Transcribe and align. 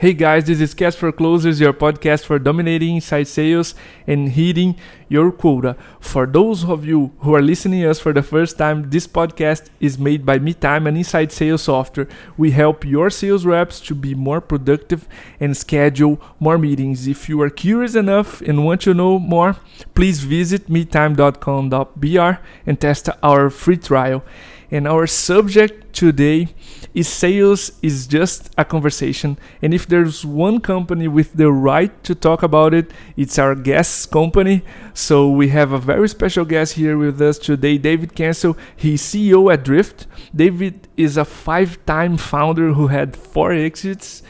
Hey 0.00 0.14
guys, 0.14 0.46
this 0.46 0.62
is 0.62 0.72
Cast 0.72 0.96
for 0.96 1.12
Closers, 1.12 1.60
your 1.60 1.74
podcast 1.74 2.24
for 2.24 2.38
dominating 2.38 2.94
inside 2.94 3.28
sales 3.28 3.74
and 4.06 4.30
hitting 4.30 4.76
your 5.10 5.30
quota. 5.30 5.76
For 6.00 6.24
those 6.24 6.64
of 6.64 6.86
you 6.86 7.12
who 7.18 7.34
are 7.34 7.42
listening 7.42 7.84
us 7.84 8.00
for 8.00 8.14
the 8.14 8.22
first 8.22 8.56
time, 8.56 8.88
this 8.88 9.06
podcast 9.06 9.68
is 9.78 9.98
made 9.98 10.24
by 10.24 10.38
Meetime 10.38 10.86
and 10.86 10.96
Inside 10.96 11.32
Sales 11.32 11.64
Software. 11.64 12.08
We 12.38 12.52
help 12.52 12.82
your 12.82 13.10
sales 13.10 13.44
reps 13.44 13.78
to 13.80 13.94
be 13.94 14.14
more 14.14 14.40
productive 14.40 15.06
and 15.38 15.54
schedule 15.54 16.18
more 16.38 16.56
meetings. 16.56 17.06
If 17.06 17.28
you 17.28 17.38
are 17.42 17.50
curious 17.50 17.94
enough 17.94 18.40
and 18.40 18.64
want 18.64 18.80
to 18.88 18.94
know 18.94 19.18
more, 19.18 19.56
please 19.94 20.20
visit 20.20 20.68
meetime.com.br 20.68 22.40
and 22.64 22.80
test 22.80 23.10
our 23.22 23.50
free 23.50 23.76
trial. 23.76 24.24
And 24.70 24.88
our 24.88 25.06
subject 25.06 25.79
today 25.92 26.48
is 26.94 27.08
sales 27.08 27.72
is 27.82 28.06
just 28.06 28.50
a 28.56 28.64
conversation. 28.64 29.38
And 29.62 29.72
if 29.72 29.86
there's 29.86 30.24
one 30.24 30.60
company 30.60 31.08
with 31.08 31.34
the 31.34 31.52
right 31.52 31.92
to 32.04 32.14
talk 32.14 32.42
about 32.42 32.74
it, 32.74 32.90
it's 33.16 33.38
our 33.38 33.54
guest 33.54 34.10
company. 34.10 34.62
So 34.94 35.30
we 35.30 35.48
have 35.48 35.72
a 35.72 35.78
very 35.78 36.08
special 36.08 36.44
guest 36.44 36.74
here 36.74 36.96
with 36.96 37.20
us 37.20 37.38
today, 37.38 37.78
David 37.78 38.14
Cancel. 38.14 38.56
He's 38.76 39.02
CEO 39.02 39.52
at 39.52 39.64
Drift. 39.64 40.06
David 40.34 40.88
is 40.96 41.16
a 41.16 41.24
five 41.24 41.84
time 41.86 42.16
founder 42.16 42.72
who 42.72 42.88
had 42.88 43.16
four 43.16 43.52
exits. 43.52 44.22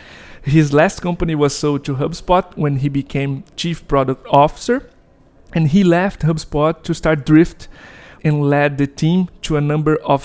His 0.43 0.73
last 0.73 1.01
company 1.01 1.35
was 1.35 1.55
sold 1.55 1.85
to 1.85 1.97
HubSpot 1.97 2.57
when 2.57 2.77
he 2.77 2.89
became 2.89 3.45
chief 3.57 3.87
product 3.87 4.27
officer. 4.31 4.91
And 5.53 5.69
he 5.69 5.85
left 5.85 6.23
HubSpot 6.23 6.83
to 6.83 6.95
start 6.95 7.27
Drift 7.27 7.69
and 8.23 8.49
led 8.49 8.79
the 8.79 8.87
team 8.87 9.29
to 9.43 9.57
a 9.57 9.61
number 9.61 9.97
of 9.97 10.25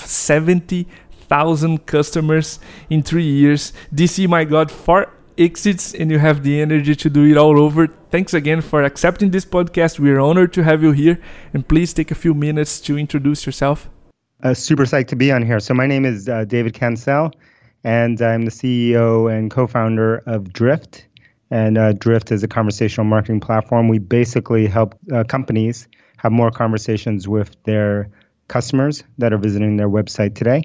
70,000 1.28 1.86
customers 1.86 2.60
in 2.90 3.04
three 3.04 3.24
years. 3.24 3.74
DC, 3.94 4.28
my 4.28 4.44
God, 4.44 4.72
four 4.72 5.12
exits 5.38 5.94
and 5.94 6.10
you 6.10 6.20
have 6.20 6.44
the 6.44 6.62
energy 6.62 6.96
to 6.96 7.10
do 7.10 7.26
it 7.26 7.38
all 7.38 7.60
over. 7.60 7.88
Thanks 8.10 8.34
again 8.34 8.62
for 8.62 8.84
accepting 8.84 9.32
this 9.32 9.46
podcast. 9.46 10.00
We're 10.00 10.20
honored 10.20 10.54
to 10.54 10.64
have 10.64 10.82
you 10.84 10.92
here. 10.92 11.20
And 11.54 11.68
please 11.68 11.94
take 11.94 12.12
a 12.12 12.16
few 12.16 12.34
minutes 12.34 12.80
to 12.82 12.98
introduce 12.98 13.46
yourself. 13.46 13.90
Uh, 14.44 14.54
super 14.54 14.86
psyched 14.86 15.08
to 15.08 15.16
be 15.16 15.32
on 15.32 15.42
here. 15.42 15.60
So, 15.60 15.74
my 15.74 15.88
name 15.88 16.06
is 16.06 16.30
uh, 16.30 16.44
David 16.44 16.74
Cancel, 16.74 17.32
and 17.84 18.22
I'm 18.22 18.44
the 18.44 18.52
CEO 18.52 19.32
and 19.32 19.50
co 19.50 19.66
founder 19.66 20.22
of 20.28 20.52
Drift. 20.52 21.08
And 21.50 21.78
uh, 21.78 21.94
Drift 21.94 22.32
is 22.32 22.44
a 22.44 22.48
conversational 22.48 23.06
marketing 23.06 23.40
platform. 23.40 23.88
We 23.88 23.98
basically 23.98 24.68
help 24.68 24.94
uh, 25.12 25.24
companies 25.24 25.88
have 26.18 26.32
more 26.32 26.52
conversations 26.52 27.28
with 27.28 27.56
their 27.64 28.10
customers 28.48 29.04
that 29.18 29.32
are 29.34 29.38
visiting 29.38 29.78
their 29.78 29.90
website 29.90 30.36
today. 30.36 30.64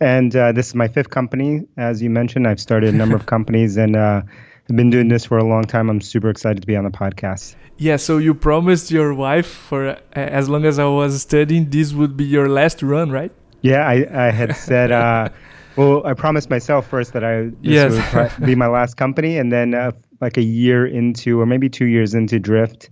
And 0.00 0.34
uh, 0.36 0.52
this 0.52 0.68
is 0.68 0.74
my 0.74 0.88
fifth 0.88 1.10
company. 1.10 1.66
As 1.76 2.02
you 2.02 2.10
mentioned, 2.10 2.46
I've 2.46 2.60
started 2.60 2.94
a 2.94 2.96
number 2.96 3.16
of 3.16 3.26
companies 3.34 3.76
and 3.76 3.96
uh, 3.96 4.22
I've 4.68 4.76
been 4.76 4.90
doing 4.90 5.08
this 5.08 5.24
for 5.24 5.38
a 5.38 5.44
long 5.44 5.64
time. 5.64 5.88
I'm 5.88 6.00
super 6.00 6.28
excited 6.28 6.60
to 6.60 6.66
be 6.66 6.76
on 6.76 6.84
the 6.84 6.90
podcast. 6.90 7.54
Yeah, 7.78 7.96
so 7.96 8.18
you 8.18 8.34
promised 8.34 8.90
your 8.90 9.14
wife 9.14 9.46
for 9.46 9.88
uh, 9.88 9.98
as 10.14 10.48
long 10.48 10.64
as 10.64 10.78
I 10.78 10.86
was 10.86 11.22
studying, 11.22 11.70
this 11.70 11.92
would 11.92 12.16
be 12.16 12.24
your 12.24 12.48
last 12.48 12.82
run, 12.82 13.10
right? 13.10 13.30
Yeah, 13.60 13.86
I, 13.86 14.06
I 14.12 14.30
had 14.30 14.56
said, 14.56 14.92
uh, 14.92 15.28
well, 15.76 16.06
I 16.06 16.14
promised 16.14 16.50
myself 16.50 16.88
first 16.88 17.12
that 17.12 17.22
I 17.22 17.44
this 17.44 17.54
yes. 17.62 18.38
would 18.38 18.46
be 18.46 18.54
my 18.54 18.66
last 18.66 18.96
company. 18.96 19.38
And 19.38 19.52
then, 19.52 19.74
uh, 19.74 19.92
like 20.20 20.36
a 20.36 20.42
year 20.42 20.86
into, 20.86 21.40
or 21.40 21.46
maybe 21.46 21.68
two 21.68 21.84
years 21.84 22.14
into 22.14 22.38
Drift, 22.38 22.88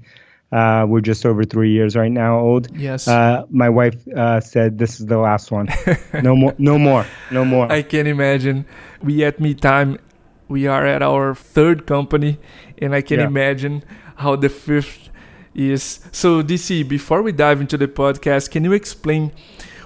uh, 0.52 0.86
we're 0.88 1.00
just 1.00 1.26
over 1.26 1.44
three 1.44 1.72
years 1.72 1.96
right 1.96 2.12
now 2.12 2.38
old. 2.38 2.74
Yes. 2.76 3.08
Uh, 3.08 3.44
my 3.50 3.68
wife 3.68 3.96
uh, 4.08 4.40
said 4.40 4.78
this 4.78 5.00
is 5.00 5.06
the 5.06 5.18
last 5.18 5.50
one. 5.50 5.68
no 6.22 6.36
more. 6.36 6.54
No 6.58 6.78
more. 6.78 7.06
No 7.30 7.44
more. 7.44 7.70
I 7.70 7.82
can 7.82 8.06
imagine. 8.06 8.66
We 9.02 9.24
at 9.24 9.38
Meetime, 9.38 9.98
we 10.48 10.66
are 10.66 10.86
at 10.86 11.02
our 11.02 11.34
third 11.34 11.86
company, 11.86 12.38
and 12.78 12.94
I 12.94 13.02
can 13.02 13.20
yeah. 13.20 13.26
imagine 13.26 13.84
how 14.16 14.36
the 14.36 14.48
fifth 14.48 15.10
is. 15.54 16.00
So 16.12 16.42
DC, 16.42 16.88
before 16.88 17.22
we 17.22 17.32
dive 17.32 17.60
into 17.60 17.76
the 17.76 17.88
podcast, 17.88 18.50
can 18.50 18.64
you 18.64 18.72
explain? 18.72 19.32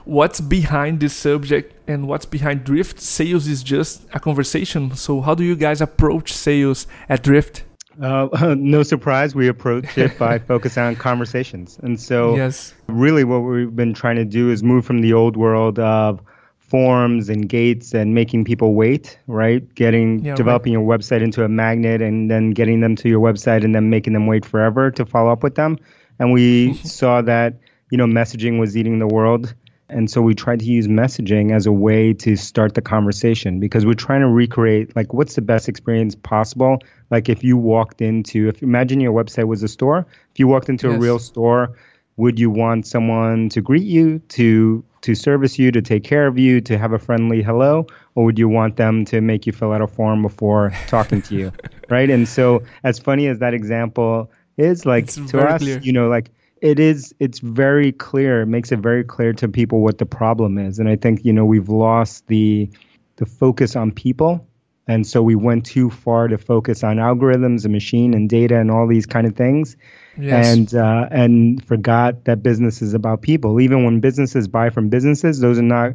What's 0.05 0.41
behind 0.41 1.01
this 1.01 1.15
subject 1.15 1.75
and 1.87 2.09
what's 2.09 2.25
behind 2.25 2.65
Drift? 2.65 2.99
Sales 2.99 3.47
is 3.47 3.63
just 3.63 4.07
a 4.15 4.19
conversation. 4.19 4.97
So, 4.97 5.21
how 5.21 5.35
do 5.35 5.45
you 5.45 5.55
guys 5.55 5.83
approach 5.83 6.33
sales 6.33 6.87
at 7.11 7.23
Drift? 7.23 7.65
Uh, 8.01 8.55
no 8.59 8.83
surprise, 8.83 9.35
we 9.35 9.49
approach 9.49 9.99
it 9.99 10.19
by 10.19 10.39
focusing 10.51 10.83
on 10.83 10.97
conversations. 10.97 11.79
And 11.83 12.01
so, 12.01 12.37
yes. 12.37 12.75
really, 12.87 13.25
what 13.25 13.41
we've 13.41 13.75
been 13.75 13.95
trying 13.95 14.17
to 14.17 14.25
do 14.25 14.51
is 14.51 14.63
move 14.63 14.85
from 14.85 15.01
the 15.01 15.13
old 15.13 15.37
world 15.37 15.79
of 15.79 16.21
forms 16.69 17.29
and 17.29 17.49
gates 17.49 17.95
and 17.95 18.15
making 18.15 18.45
people 18.45 18.75
wait, 18.75 19.19
right? 19.27 19.75
Getting 19.75 20.25
yeah, 20.25 20.35
developing 20.35 20.75
right. 20.75 20.83
your 20.83 20.99
website 20.99 21.23
into 21.23 21.43
a 21.43 21.49
magnet 21.49 22.03
and 22.03 22.31
then 22.31 22.51
getting 22.51 22.81
them 22.81 22.95
to 22.97 23.09
your 23.09 23.21
website 23.21 23.65
and 23.65 23.75
then 23.75 23.89
making 23.89 24.13
them 24.13 24.27
wait 24.27 24.45
forever 24.45 24.91
to 24.91 25.07
follow 25.07 25.33
up 25.33 25.43
with 25.43 25.55
them. 25.55 25.79
And 26.19 26.33
we 26.33 26.75
saw 26.85 27.23
that 27.23 27.55
you 27.91 27.97
know 27.97 28.07
messaging 28.07 28.61
was 28.61 28.77
eating 28.77 28.99
the 28.99 29.07
world 29.07 29.55
and 29.89 30.11
so 30.11 30.21
we 30.21 30.35
tried 30.35 30.61
to 30.61 30.67
use 30.67 30.87
messaging 30.87 31.55
as 31.55 31.67
a 31.67 31.73
way 31.73 32.13
to 32.13 32.37
start 32.37 32.75
the 32.75 32.83
conversation 32.83 33.59
because 33.59 33.87
we're 33.87 33.95
trying 33.95 34.21
to 34.21 34.29
recreate 34.29 34.95
like 34.95 35.15
what's 35.15 35.35
the 35.35 35.41
best 35.41 35.69
experience 35.69 36.15
possible. 36.15 36.79
Like 37.11 37.29
if 37.29 37.43
you 37.43 37.57
walked 37.57 38.03
into, 38.03 38.49
if 38.49 38.63
imagine 38.63 39.01
your 39.01 39.13
website 39.13 39.47
was 39.47 39.63
a 39.63 39.69
store, 39.69 40.07
if 40.31 40.39
you 40.39 40.47
walked 40.47 40.69
into 40.69 40.89
yes. 40.89 40.97
a 40.97 41.01
real 41.01 41.19
store, 41.19 41.77
would 42.19 42.39
you 42.39 42.51
want 42.51 42.87
someone 42.87 43.49
to 43.51 43.63
greet 43.63 43.85
you, 43.85 44.19
to 44.31 44.85
to 45.01 45.15
service 45.15 45.59
you, 45.59 45.71
to 45.71 45.81
take 45.81 46.03
care 46.03 46.27
of 46.27 46.37
you, 46.37 46.61
to 46.61 46.77
have 46.77 46.93
a 46.93 46.99
friendly 46.99 47.43
hello, 47.43 47.87
or 48.15 48.25
would 48.25 48.39
you 48.39 48.49
want 48.49 48.77
them 48.77 49.05
to 49.07 49.21
make 49.21 49.47
you 49.47 49.53
fill 49.53 49.73
out 49.73 49.81
a 49.81 49.87
form 49.87 50.23
before 50.23 50.73
talking 50.89 51.23
to 51.23 51.35
you, 51.35 51.53
right? 51.89 52.11
And 52.11 52.29
so, 52.29 52.63
as 52.83 52.99
funny 52.99 53.29
as 53.29 53.39
that 53.39 53.55
example 53.55 54.31
is, 54.57 54.85
like 54.85 55.05
it's 55.05 55.15
to 55.31 55.41
us, 55.41 55.63
clear. 55.63 55.79
you 55.79 55.93
know, 55.93 56.09
like 56.09 56.31
it 56.63 56.79
is 56.79 57.15
it's 57.19 57.39
very 57.39 57.93
clear 57.93 58.43
it 58.43 58.47
makes 58.47 58.73
it 58.73 58.79
very 58.79 59.05
clear 59.05 59.33
to 59.35 59.49
people 59.49 59.81
what 59.81 59.99
the 59.99 60.07
problem 60.07 60.59
is. 60.59 60.79
And 60.79 60.89
i 60.89 60.97
think 60.97 61.25
you 61.25 61.33
know 61.33 61.45
we've 61.45 61.69
lost 61.69 62.27
the 62.27 62.71
the 63.17 63.27
focus 63.27 63.77
on 63.77 63.93
people. 63.93 64.47
And 64.91 65.07
so 65.07 65.23
we 65.23 65.35
went 65.35 65.67
too 65.67 65.91
far 65.91 66.29
to 66.29 66.39
focus 66.39 66.83
on 66.83 66.97
algorithms 66.97 67.65
and 67.65 67.75
machine 67.75 68.15
and 68.15 68.27
data 68.27 68.59
and 68.59 68.71
all 68.71 68.87
these 68.87 69.05
kind 69.05 69.27
of 69.27 69.37
things. 69.37 69.77
Yes. 70.19 70.47
and 70.47 70.75
uh, 70.75 71.09
and 71.11 71.65
forgot 71.65 72.25
that 72.25 72.43
business 72.43 72.81
is 72.83 72.95
about 72.95 73.23
people. 73.23 73.61
Even 73.61 73.85
when 73.85 74.01
businesses 74.01 74.49
buy 74.49 74.71
from 74.71 74.89
businesses 74.89 75.41
those 75.41 75.59
are 75.59 75.63
not 75.63 75.93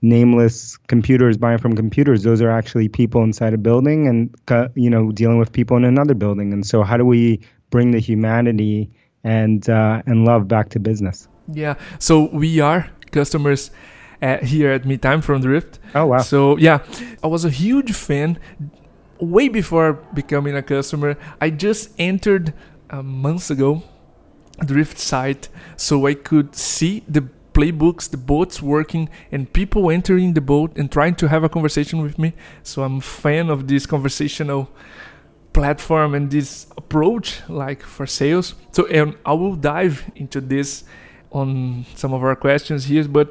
nameless 0.00 0.76
computers 0.86 1.36
buying 1.36 1.58
from 1.58 1.74
computers. 1.74 2.22
Those 2.22 2.40
are 2.40 2.50
actually 2.50 2.88
people 2.88 3.24
inside 3.24 3.54
a 3.54 3.58
building 3.58 4.06
and 4.06 4.34
uh, 4.48 4.68
you 4.74 4.90
know 4.90 5.10
dealing 5.10 5.38
with 5.38 5.52
people 5.52 5.76
in 5.76 5.84
another 5.84 6.14
building. 6.14 6.52
And 6.52 6.64
so 6.64 6.82
how 6.82 6.96
do 6.96 7.04
we 7.04 7.40
bring 7.70 7.90
the 7.90 7.98
humanity 7.98 8.90
and 9.24 9.68
uh, 9.68 10.02
and 10.06 10.24
love 10.24 10.48
back 10.48 10.68
to 10.70 10.80
business. 10.80 11.28
Yeah. 11.52 11.74
So 11.98 12.28
we 12.30 12.60
are 12.60 12.90
customers 13.10 13.70
at, 14.20 14.44
here 14.44 14.70
at 14.70 14.84
Meetime 14.84 15.22
from 15.22 15.40
Drift. 15.40 15.78
Oh 15.94 16.06
wow. 16.06 16.18
So 16.18 16.56
yeah, 16.56 16.84
I 17.22 17.26
was 17.26 17.44
a 17.44 17.50
huge 17.50 17.92
fan 17.92 18.38
way 19.20 19.48
before 19.48 19.94
becoming 20.14 20.56
a 20.56 20.62
customer. 20.62 21.16
I 21.40 21.50
just 21.50 21.90
entered 21.98 22.54
uh, 22.90 23.02
months 23.02 23.50
ago 23.50 23.82
Drift 24.64 24.98
site 24.98 25.48
so 25.76 26.06
I 26.06 26.14
could 26.14 26.54
see 26.54 27.04
the 27.08 27.28
playbooks, 27.52 28.08
the 28.08 28.16
boats 28.16 28.62
working, 28.62 29.08
and 29.32 29.52
people 29.52 29.90
entering 29.90 30.34
the 30.34 30.40
boat 30.40 30.76
and 30.76 30.90
trying 30.90 31.14
to 31.16 31.28
have 31.28 31.42
a 31.44 31.48
conversation 31.48 32.02
with 32.02 32.18
me. 32.18 32.34
So 32.62 32.82
I'm 32.82 32.98
a 32.98 33.00
fan 33.00 33.50
of 33.50 33.66
this 33.68 33.86
conversational 33.86 34.68
platform 35.58 36.14
and 36.14 36.30
this 36.30 36.66
approach 36.76 37.26
like 37.48 37.82
for 37.82 38.06
sales. 38.06 38.54
So 38.72 38.86
and 38.86 39.16
i 39.26 39.32
will 39.32 39.56
dive 39.56 39.96
into 40.14 40.40
this 40.40 40.84
on 41.30 41.84
some 41.94 42.12
of 42.16 42.22
our 42.22 42.36
questions 42.36 42.84
here 42.86 43.06
but 43.06 43.28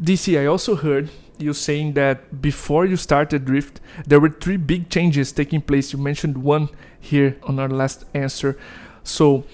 dc 0.00 0.24
i 0.40 0.46
also 0.46 0.76
heard 0.76 1.08
you 1.38 1.52
saying 1.52 1.94
that 1.94 2.40
before 2.40 2.84
you 2.86 2.96
started 2.96 3.44
drift 3.44 3.80
there 4.06 4.20
were 4.20 4.28
three 4.28 4.56
big 4.56 4.88
changes 4.88 5.32
taking 5.32 5.60
place. 5.60 5.92
You 5.92 5.98
mentioned 5.98 6.38
one 6.38 6.68
here 7.00 7.36
on 7.42 7.58
our 7.58 7.68
last 7.68 8.04
answer. 8.14 8.56
So 9.02 9.44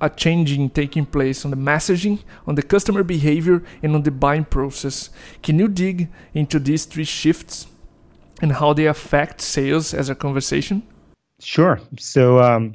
a 0.00 0.10
changing 0.10 0.70
taking 0.70 1.06
place 1.06 1.44
on 1.44 1.50
the 1.50 1.56
messaging 1.56 2.20
on 2.46 2.54
the 2.54 2.62
customer 2.62 3.02
behavior 3.02 3.62
and 3.82 3.94
on 3.94 4.02
the 4.02 4.10
buying 4.10 4.44
process. 4.44 5.10
Can 5.42 5.58
you 5.58 5.68
dig 5.68 6.08
into 6.34 6.58
these 6.58 6.84
three 6.84 7.04
shifts 7.04 7.66
and 8.42 8.52
how 8.52 8.72
they 8.72 8.86
affect 8.86 9.40
sales 9.40 9.94
as 9.94 10.08
a 10.08 10.14
conversation 10.14 10.82
Sure. 11.40 11.80
So 11.98 12.40
um, 12.40 12.74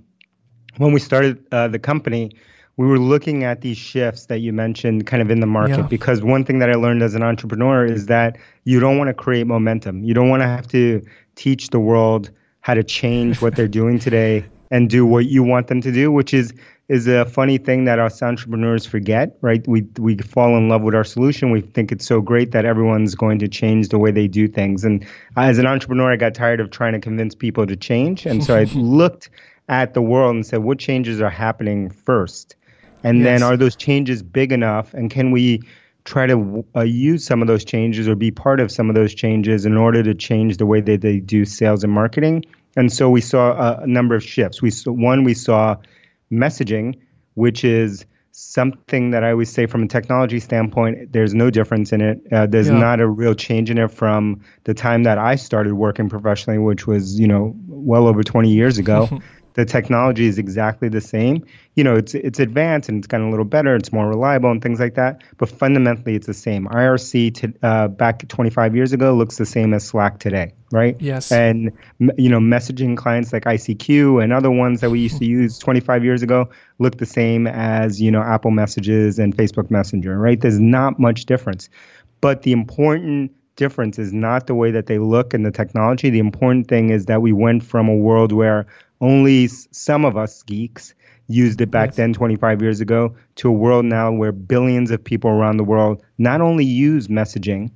when 0.78 0.94
we 0.94 1.00
started 1.00 1.46
uh, 1.52 1.68
the 1.68 1.80
company, 1.80 2.32
we 2.78 2.88
were 2.88 3.00
looking 3.00 3.44
at 3.44 3.62
these 3.62 3.78
shifts 3.78 4.26
that 4.28 4.40
you 4.40 4.52
mentioned 4.52 5.06
kind 5.06 5.22
of 5.22 5.30
in 5.30 5.40
the 5.40 5.48
market 5.48 5.78
yeah. 5.78 5.88
because 5.88 6.24
one 6.24 6.44
thing 6.44 6.60
that 6.60 6.70
I 6.70 6.74
learned 6.74 7.04
as 7.04 7.14
an 7.14 7.22
entrepreneur 7.22 7.86
is 7.86 8.08
that 8.08 8.38
you 8.64 8.80
don't 8.80 8.98
want 8.98 9.10
to 9.10 9.14
create 9.14 9.46
momentum. 9.46 10.04
You 10.04 10.14
don't 10.14 10.30
want 10.30 10.42
to 10.42 10.48
have 10.48 10.68
to 10.70 11.06
teach 11.36 11.70
the 11.70 11.80
world 11.80 12.32
how 12.62 12.74
to 12.74 12.84
change 12.84 13.42
what 13.42 13.56
they're 13.56 13.68
doing 13.68 14.00
today 14.00 14.46
and 14.74 14.90
do 14.90 15.06
what 15.06 15.28
you 15.28 15.44
want 15.44 15.68
them 15.68 15.82
to 15.82 15.92
do, 15.92 16.12
which 16.12 16.34
is 16.34 16.52
is 16.90 17.08
a 17.08 17.26
funny 17.26 17.58
thing 17.60 17.86
that 17.86 18.00
us 18.00 18.22
entrepreneurs 18.24 18.88
forget, 18.88 19.38
right? 19.42 19.66
We 19.68 19.84
we 20.00 20.18
fall 20.18 20.58
in 20.58 20.68
love 20.68 20.82
with 20.82 20.96
our 20.96 21.04
solution. 21.04 21.52
We 21.52 21.62
think 21.62 21.92
it's 21.92 22.08
so 22.08 22.22
great 22.22 22.52
that 22.52 22.66
everyone's 22.66 23.14
going 23.14 23.38
to 23.40 23.48
change 23.48 23.90
the 23.90 24.00
way 24.00 24.10
they 24.10 24.28
do 24.28 24.48
things. 24.48 24.84
And 24.84 25.06
as 25.38 25.60
an 25.60 25.68
entrepreneur, 25.68 26.12
I 26.12 26.16
got 26.16 26.34
tired 26.34 26.60
of 26.60 26.72
trying 26.72 26.94
to 26.94 27.00
convince 27.00 27.36
people 27.36 27.68
to 27.68 27.76
change, 27.76 28.26
and 28.26 28.44
so 28.44 28.56
I 28.56 28.64
looked 28.74 29.30
at 29.70 29.94
the 29.94 30.02
world 30.02 30.36
and 30.36 30.46
said, 30.46 30.64
what 30.64 30.80
changes 30.80 31.22
are 31.22 31.30
happening 31.30 31.90
first, 31.92 32.56
and 33.04 33.20
yes. 33.20 33.26
then 33.26 33.44
are 33.44 33.56
those 33.56 33.76
changes 33.76 34.24
big 34.24 34.52
enough, 34.52 34.96
and 34.96 35.12
can 35.12 35.30
we 35.30 35.62
try 36.04 36.26
to 36.26 36.66
uh, 36.76 36.82
use 36.82 37.24
some 37.24 37.42
of 37.44 37.48
those 37.48 37.64
changes 37.64 38.10
or 38.10 38.16
be 38.16 38.32
part 38.32 38.60
of 38.60 38.72
some 38.72 38.90
of 38.90 38.96
those 38.96 39.14
changes 39.14 39.66
in 39.68 39.78
order 39.78 40.02
to 40.02 40.16
change 40.16 40.58
the 40.58 40.66
way 40.66 40.82
that 40.82 41.02
they 41.02 41.20
do 41.20 41.46
sales 41.46 41.84
and 41.84 41.94
marketing? 41.94 42.44
And 42.76 42.92
so 42.92 43.10
we 43.10 43.22
saw 43.22 43.80
a, 43.82 43.88
number 43.88 44.16
of 44.16 44.24
shifts. 44.24 44.62
We 44.62 44.72
saw, 44.72 44.92
one 44.92 45.24
we 45.24 45.34
saw 45.34 45.78
messaging, 46.32 47.00
which 47.36 47.64
is 47.64 48.06
something 48.32 49.12
that 49.12 49.24
I 49.24 49.32
always 49.32 49.52
say 49.52 49.68
from 49.68 49.84
a 49.84 49.88
technology 49.88 50.40
standpoint, 50.40 51.12
there's 51.12 51.36
no 51.36 51.52
difference 51.52 51.94
in 51.94 52.02
it. 52.02 52.22
Uh, 52.32 52.48
there's 52.48 52.68
yeah. 52.68 52.78
not 52.78 53.00
a 53.00 53.08
real 53.08 53.36
change 53.36 53.70
in 53.70 53.78
it 53.78 53.92
from 53.92 54.42
the 54.64 54.74
time 54.74 55.04
that 55.04 55.20
I 55.20 55.36
started 55.36 55.76
working 55.76 56.10
professionally, 56.10 56.58
which 56.58 56.88
was, 56.88 57.20
you 57.20 57.28
know, 57.28 57.56
well 57.68 58.08
over 58.08 58.24
20 58.24 58.50
years 58.50 58.80
ago. 58.80 59.22
the 59.54 59.66
technology 59.66 60.26
is 60.26 60.38
exactly 60.38 60.90
the 60.90 61.02
same. 61.02 61.46
You 61.76 61.84
know, 61.84 61.96
it's 61.96 62.14
it's 62.14 62.40
advanced 62.40 62.90
and 62.90 63.00
it's 63.00 63.08
gotten 63.08 63.28
a 63.28 63.30
little 63.30 63.46
better. 63.46 63.76
It's 63.76 63.92
more 63.92 64.08
reliable 64.08 64.52
and 64.52 64.62
things 64.62 64.80
like 64.80 64.96
that. 64.96 65.24
But 65.38 65.50
fundamentally, 65.50 66.16
it's 66.16 66.28
the 66.28 66.34
same. 66.34 66.68
IRC 66.68 67.36
to, 67.36 67.54
uh, 67.62 67.88
back 67.88 68.28
25 68.28 68.76
years 68.76 68.94
ago 68.94 69.14
looks 69.14 69.38
the 69.38 69.46
same 69.46 69.74
as 69.74 69.86
Slack 69.86 70.20
today, 70.20 70.54
right? 70.72 70.96
Yes. 71.00 71.32
And 71.32 71.72
you 72.18 72.30
know, 72.30 72.40
messaging 72.40 72.98
clients 72.98 73.32
like 73.32 73.44
ICQ 73.44 74.24
and 74.24 74.34
other 74.34 74.52
ones 74.52 74.82
that 74.82 74.90
we 74.90 75.00
used 75.00 75.20
to 75.20 75.26
use 75.26 75.58
25 75.60 76.04
years 76.04 76.24
ago 76.24 76.50
look 76.80 76.98
the 76.98 77.06
same 77.06 77.48
as 77.48 78.02
you 78.02 78.12
know 78.12 78.22
Apple 78.22 78.52
Messages 78.52 79.20
and 79.20 79.36
Facebook 79.36 79.70
Messenger, 79.70 80.18
right? 80.18 80.40
There's 80.40 80.60
not 80.60 81.00
much 81.00 81.26
difference. 81.26 81.70
But 82.22 82.44
the 82.44 82.54
important 82.54 83.32
difference 83.56 84.00
is 84.00 84.14
not 84.14 84.48
the 84.48 84.56
way 84.56 84.72
that 84.72 84.88
they 84.88 84.98
look 84.98 85.34
in 85.34 85.44
the 85.44 85.52
technology. 85.52 86.10
The 86.10 86.20
important 86.20 86.68
thing 86.68 86.90
is 86.90 87.06
that 87.06 87.22
we 87.22 87.34
went 87.34 87.64
from 87.64 87.88
a 87.88 87.96
world 87.96 88.32
where 88.32 88.66
only 89.04 89.48
some 89.48 90.06
of 90.06 90.16
us 90.16 90.42
geeks 90.44 90.96
used 91.28 91.60
it 91.62 91.70
back 91.70 91.90
yes. 91.90 91.98
then 91.98 92.14
25 92.14 92.62
years 92.62 92.80
ago 92.80 93.14
to 93.36 93.50
a 93.50 93.52
world 93.52 93.86
now 93.86 94.12
where 94.12 94.32
billions 94.32 94.92
of 94.92 95.04
people 95.04 95.30
around 95.30 95.58
the 95.58 95.64
world 95.64 96.02
not 96.18 96.42
only 96.42 96.66
use 96.66 97.08
messaging 97.08 97.70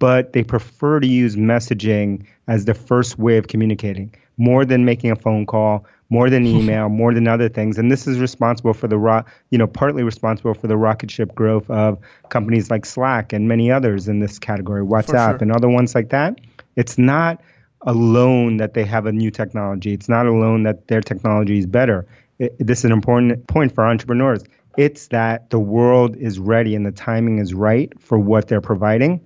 but 0.00 0.32
they 0.32 0.42
prefer 0.42 0.98
to 1.00 1.06
use 1.06 1.36
messaging 1.36 2.24
as 2.48 2.64
the 2.64 2.74
first 2.74 3.18
way 3.18 3.36
of 3.36 3.46
communicating 3.46 4.12
more 4.36 4.64
than 4.64 4.84
making 4.84 5.10
a 5.10 5.16
phone 5.16 5.46
call 5.46 5.86
more 6.10 6.28
than 6.28 6.44
email 6.58 6.88
more 6.88 7.14
than 7.14 7.28
other 7.28 7.48
things 7.48 7.78
and 7.78 7.90
this 7.90 8.06
is 8.08 8.18
responsible 8.18 8.74
for 8.74 8.88
the 8.88 8.98
ro- 8.98 9.24
you 9.50 9.58
know 9.58 9.68
partly 9.68 10.02
responsible 10.02 10.54
for 10.54 10.66
the 10.66 10.76
rocket 10.76 11.10
ship 11.10 11.34
growth 11.36 11.70
of 11.70 11.98
companies 12.30 12.68
like 12.70 12.84
slack 12.84 13.32
and 13.32 13.48
many 13.48 13.70
others 13.70 14.08
in 14.08 14.18
this 14.18 14.40
category 14.40 14.84
whatsapp 14.84 15.30
sure. 15.30 15.38
and 15.40 15.52
other 15.52 15.68
ones 15.68 15.94
like 15.94 16.10
that 16.10 16.40
it's 16.76 16.98
not 16.98 17.40
alone 17.84 18.56
that 18.56 18.74
they 18.74 18.84
have 18.84 19.06
a 19.06 19.12
new 19.12 19.30
technology. 19.30 19.92
It's 19.92 20.08
not 20.08 20.26
alone 20.26 20.64
that 20.64 20.88
their 20.88 21.00
technology 21.00 21.58
is 21.58 21.66
better. 21.66 22.06
It, 22.38 22.56
this 22.58 22.80
is 22.80 22.86
an 22.86 22.92
important 22.92 23.46
point 23.46 23.74
for 23.74 23.86
entrepreneurs. 23.86 24.42
It's 24.76 25.08
that 25.08 25.50
the 25.50 25.58
world 25.58 26.16
is 26.16 26.38
ready 26.38 26.74
and 26.74 26.84
the 26.84 26.92
timing 26.92 27.38
is 27.38 27.54
right 27.54 27.92
for 28.00 28.18
what 28.18 28.48
they're 28.48 28.60
providing. 28.60 29.20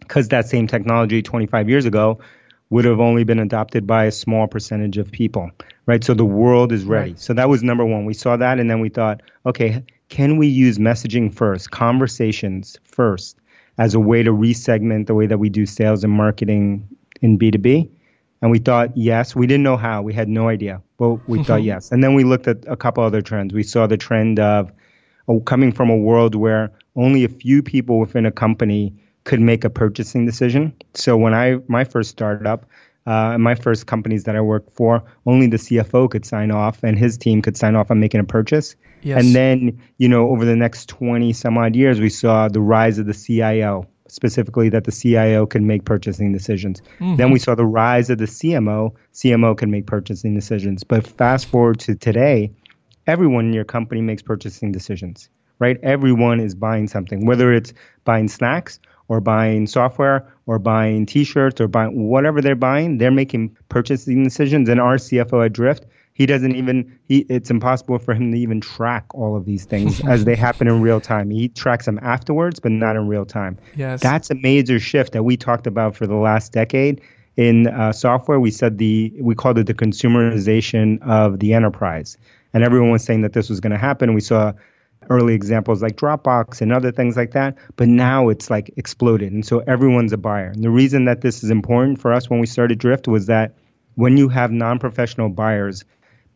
Because 0.00 0.28
that 0.28 0.46
same 0.48 0.66
technology 0.66 1.22
25 1.22 1.68
years 1.68 1.86
ago 1.86 2.20
would 2.68 2.84
have 2.84 3.00
only 3.00 3.24
been 3.24 3.38
adopted 3.38 3.86
by 3.86 4.06
a 4.06 4.12
small 4.12 4.46
percentage 4.48 4.98
of 4.98 5.10
people, 5.10 5.50
right? 5.86 6.02
So 6.02 6.14
the 6.14 6.24
world 6.24 6.72
is 6.72 6.84
ready. 6.84 7.12
Right. 7.12 7.20
So 7.20 7.32
that 7.34 7.48
was 7.48 7.62
number 7.62 7.84
one. 7.84 8.04
We 8.04 8.14
saw 8.14 8.36
that 8.36 8.58
and 8.58 8.68
then 8.68 8.80
we 8.80 8.88
thought, 8.88 9.22
okay, 9.44 9.84
can 10.08 10.36
we 10.36 10.48
use 10.48 10.78
messaging 10.78 11.32
first, 11.32 11.70
conversations 11.70 12.78
first, 12.84 13.38
as 13.78 13.94
a 13.94 14.00
way 14.00 14.22
to 14.22 14.30
resegment 14.30 15.06
the 15.06 15.14
way 15.14 15.26
that 15.26 15.38
we 15.38 15.48
do 15.48 15.66
sales 15.66 16.02
and 16.02 16.12
marketing 16.12 16.88
in 17.22 17.38
B2B? 17.38 17.90
And 18.42 18.50
we 18.50 18.58
thought 18.58 18.96
yes. 18.96 19.34
We 19.34 19.46
didn't 19.46 19.62
know 19.62 19.76
how. 19.76 20.02
We 20.02 20.12
had 20.12 20.28
no 20.28 20.48
idea. 20.48 20.82
But 20.98 21.28
we 21.28 21.42
thought 21.42 21.62
yes. 21.72 21.90
And 21.92 22.02
then 22.02 22.14
we 22.14 22.24
looked 22.24 22.48
at 22.48 22.64
a 22.66 22.76
couple 22.76 23.02
other 23.02 23.22
trends. 23.22 23.52
We 23.54 23.62
saw 23.62 23.86
the 23.86 23.96
trend 23.96 24.38
of 24.38 24.72
oh, 25.28 25.40
coming 25.40 25.72
from 25.72 25.90
a 25.90 25.96
world 25.96 26.34
where 26.34 26.72
only 26.94 27.24
a 27.24 27.28
few 27.28 27.62
people 27.62 27.98
within 27.98 28.26
a 28.26 28.32
company 28.32 28.94
could 29.24 29.40
make 29.40 29.64
a 29.64 29.70
purchasing 29.70 30.24
decision. 30.24 30.74
So 30.94 31.16
when 31.16 31.34
I 31.34 31.58
my 31.66 31.84
first 31.84 32.10
startup, 32.10 32.66
uh, 33.06 33.38
my 33.38 33.54
first 33.54 33.86
companies 33.86 34.24
that 34.24 34.36
I 34.36 34.40
worked 34.40 34.74
for, 34.74 35.04
only 35.26 35.46
the 35.46 35.56
CFO 35.56 36.10
could 36.10 36.24
sign 36.24 36.50
off, 36.50 36.82
and 36.82 36.98
his 36.98 37.18
team 37.18 37.42
could 37.42 37.56
sign 37.56 37.76
off 37.76 37.90
on 37.90 38.00
making 38.00 38.20
a 38.20 38.24
purchase. 38.24 38.76
Yes. 39.02 39.22
And 39.22 39.34
then, 39.34 39.80
you 39.98 40.08
know, 40.08 40.30
over 40.30 40.44
the 40.44 40.56
next 40.56 40.88
20 40.88 41.32
some 41.32 41.56
odd 41.58 41.76
years, 41.76 42.00
we 42.00 42.08
saw 42.08 42.48
the 42.48 42.60
rise 42.60 42.98
of 42.98 43.06
the 43.06 43.14
CIO 43.14 43.86
specifically 44.08 44.68
that 44.70 44.84
the 44.84 44.92
CIO 44.92 45.46
can 45.46 45.66
make 45.66 45.84
purchasing 45.84 46.32
decisions. 46.32 46.80
Mm-hmm. 47.00 47.16
Then 47.16 47.30
we 47.30 47.38
saw 47.38 47.54
the 47.54 47.66
rise 47.66 48.10
of 48.10 48.18
the 48.18 48.24
CMO. 48.24 48.94
CMO 49.12 49.56
can 49.56 49.70
make 49.70 49.86
purchasing 49.86 50.34
decisions. 50.34 50.84
But 50.84 51.06
fast 51.06 51.46
forward 51.48 51.80
to 51.80 51.94
today, 51.94 52.52
everyone 53.06 53.46
in 53.46 53.52
your 53.52 53.64
company 53.64 54.00
makes 54.00 54.22
purchasing 54.22 54.72
decisions, 54.72 55.28
right? 55.58 55.78
Everyone 55.82 56.40
is 56.40 56.54
buying 56.54 56.88
something, 56.88 57.26
whether 57.26 57.52
it's 57.52 57.72
buying 58.04 58.28
snacks 58.28 58.78
or 59.08 59.20
buying 59.20 59.66
software 59.66 60.32
or 60.46 60.58
buying 60.58 61.06
t-shirts 61.06 61.60
or 61.60 61.68
buying 61.68 62.08
whatever 62.08 62.40
they're 62.40 62.54
buying, 62.54 62.98
they're 62.98 63.10
making 63.10 63.56
purchasing 63.68 64.24
decisions. 64.24 64.68
And 64.68 64.80
our 64.80 64.96
CFO 64.96 65.46
at 65.46 65.52
Drift 65.52 65.86
he 66.16 66.24
doesn't 66.24 66.56
even 66.56 66.98
he 67.04 67.18
it's 67.28 67.50
impossible 67.50 67.98
for 67.98 68.14
him 68.14 68.32
to 68.32 68.38
even 68.38 68.60
track 68.60 69.04
all 69.14 69.36
of 69.36 69.44
these 69.44 69.64
things 69.66 70.04
as 70.08 70.24
they 70.24 70.34
happen 70.34 70.66
in 70.66 70.80
real 70.80 71.00
time 71.00 71.30
he 71.30 71.48
tracks 71.48 71.84
them 71.86 71.98
afterwards 72.02 72.58
but 72.58 72.72
not 72.72 72.96
in 72.96 73.06
real 73.06 73.26
time 73.26 73.58
yes 73.76 74.00
that's 74.00 74.30
a 74.30 74.34
major 74.34 74.80
shift 74.80 75.12
that 75.12 75.22
we 75.22 75.36
talked 75.36 75.66
about 75.66 75.94
for 75.94 76.06
the 76.06 76.16
last 76.16 76.52
decade 76.52 77.00
in 77.36 77.66
uh, 77.66 77.92
software 77.92 78.40
we 78.40 78.50
said 78.50 78.78
the 78.78 79.12
we 79.20 79.34
called 79.34 79.58
it 79.58 79.66
the 79.66 79.74
consumerization 79.74 81.00
of 81.02 81.38
the 81.38 81.52
enterprise 81.52 82.16
and 82.54 82.64
everyone 82.64 82.90
was 82.90 83.04
saying 83.04 83.20
that 83.20 83.34
this 83.34 83.48
was 83.50 83.60
going 83.60 83.72
to 83.72 83.78
happen 83.78 84.14
we 84.14 84.20
saw 84.20 84.52
early 85.08 85.34
examples 85.34 85.82
like 85.82 85.94
Dropbox 85.94 86.60
and 86.60 86.72
other 86.72 86.90
things 86.90 87.16
like 87.16 87.30
that. 87.32 87.56
But 87.76 87.86
now 87.86 88.28
it's 88.28 88.50
like 88.50 88.72
exploded. 88.76 89.30
And 89.30 89.46
so 89.46 89.60
everyone's 89.60 90.12
a 90.12 90.16
buyer. 90.16 90.48
And 90.48 90.64
the 90.64 90.70
reason 90.70 91.04
that 91.04 91.20
this 91.20 91.44
is 91.44 91.50
important 91.50 92.00
for 92.00 92.12
us 92.12 92.28
when 92.28 92.40
we 92.40 92.46
started 92.46 92.80
Drift 92.80 93.06
was 93.06 93.26
that 93.26 93.54
when 93.94 94.16
you 94.16 94.28
have 94.28 94.50
non 94.50 94.80
professional 94.80 95.28
buyers 95.28 95.84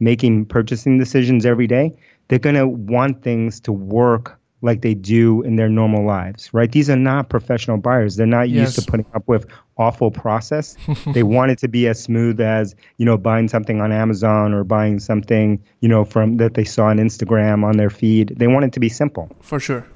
making 0.01 0.47
purchasing 0.47 0.99
decisions 0.99 1.47
every 1.47 1.67
day, 1.67 1.95
they're 2.29 2.39
going 2.39 2.57
to 2.57 2.67
want 2.67 3.23
things 3.23 3.61
to 3.61 3.73
work 3.73 4.41
like 4.63 4.83
they 4.83 4.95
do 4.95 5.43
in 5.43 5.57
their 5.57 5.69
normal 5.69 6.05
lives, 6.05 6.53
right? 6.53 6.71
These 6.71 6.91
are 6.91 6.97
not 6.97 7.31
professional 7.31 7.79
buyers. 7.79 8.17
They're 8.17 8.27
not 8.27 8.51
yes. 8.51 8.77
used 8.77 8.85
to 8.85 8.91
putting 8.91 9.07
up 9.15 9.27
with 9.27 9.47
awful 9.79 10.11
process. 10.11 10.77
they 11.15 11.23
want 11.23 11.51
it 11.51 11.59
to 11.61 11.69
be 11.69 11.89
as 11.89 12.03
smooth 12.03 12.41
as, 12.41 12.75
you 12.99 13.07
know, 13.07 13.17
buying 13.17 13.49
something 13.49 13.81
on 13.81 13.91
Amazon 13.91 14.53
or 14.53 14.65
buying 14.65 14.99
something, 15.01 15.63
you 15.81 15.89
know, 15.89 16.05
from 16.05 16.37
that 16.37 16.55
they 16.55 16.65
saw 16.65 16.87
on 16.87 16.99
Instagram 16.99 17.65
on 17.65 17.79
their 17.79 17.91
feed. 17.91 18.35
They 18.37 18.49
want 18.49 18.67
it 18.67 18.73
to 18.75 18.81
be 18.81 18.91
simple. 18.91 19.31
For 19.41 19.59
sure. 19.59 19.87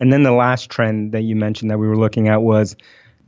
And 0.00 0.12
then 0.12 0.24
the 0.24 0.32
last 0.32 0.68
trend 0.68 1.12
that 1.12 1.22
you 1.22 1.36
mentioned 1.36 1.70
that 1.70 1.78
we 1.78 1.88
were 1.88 1.96
looking 1.96 2.28
at 2.28 2.42
was 2.42 2.76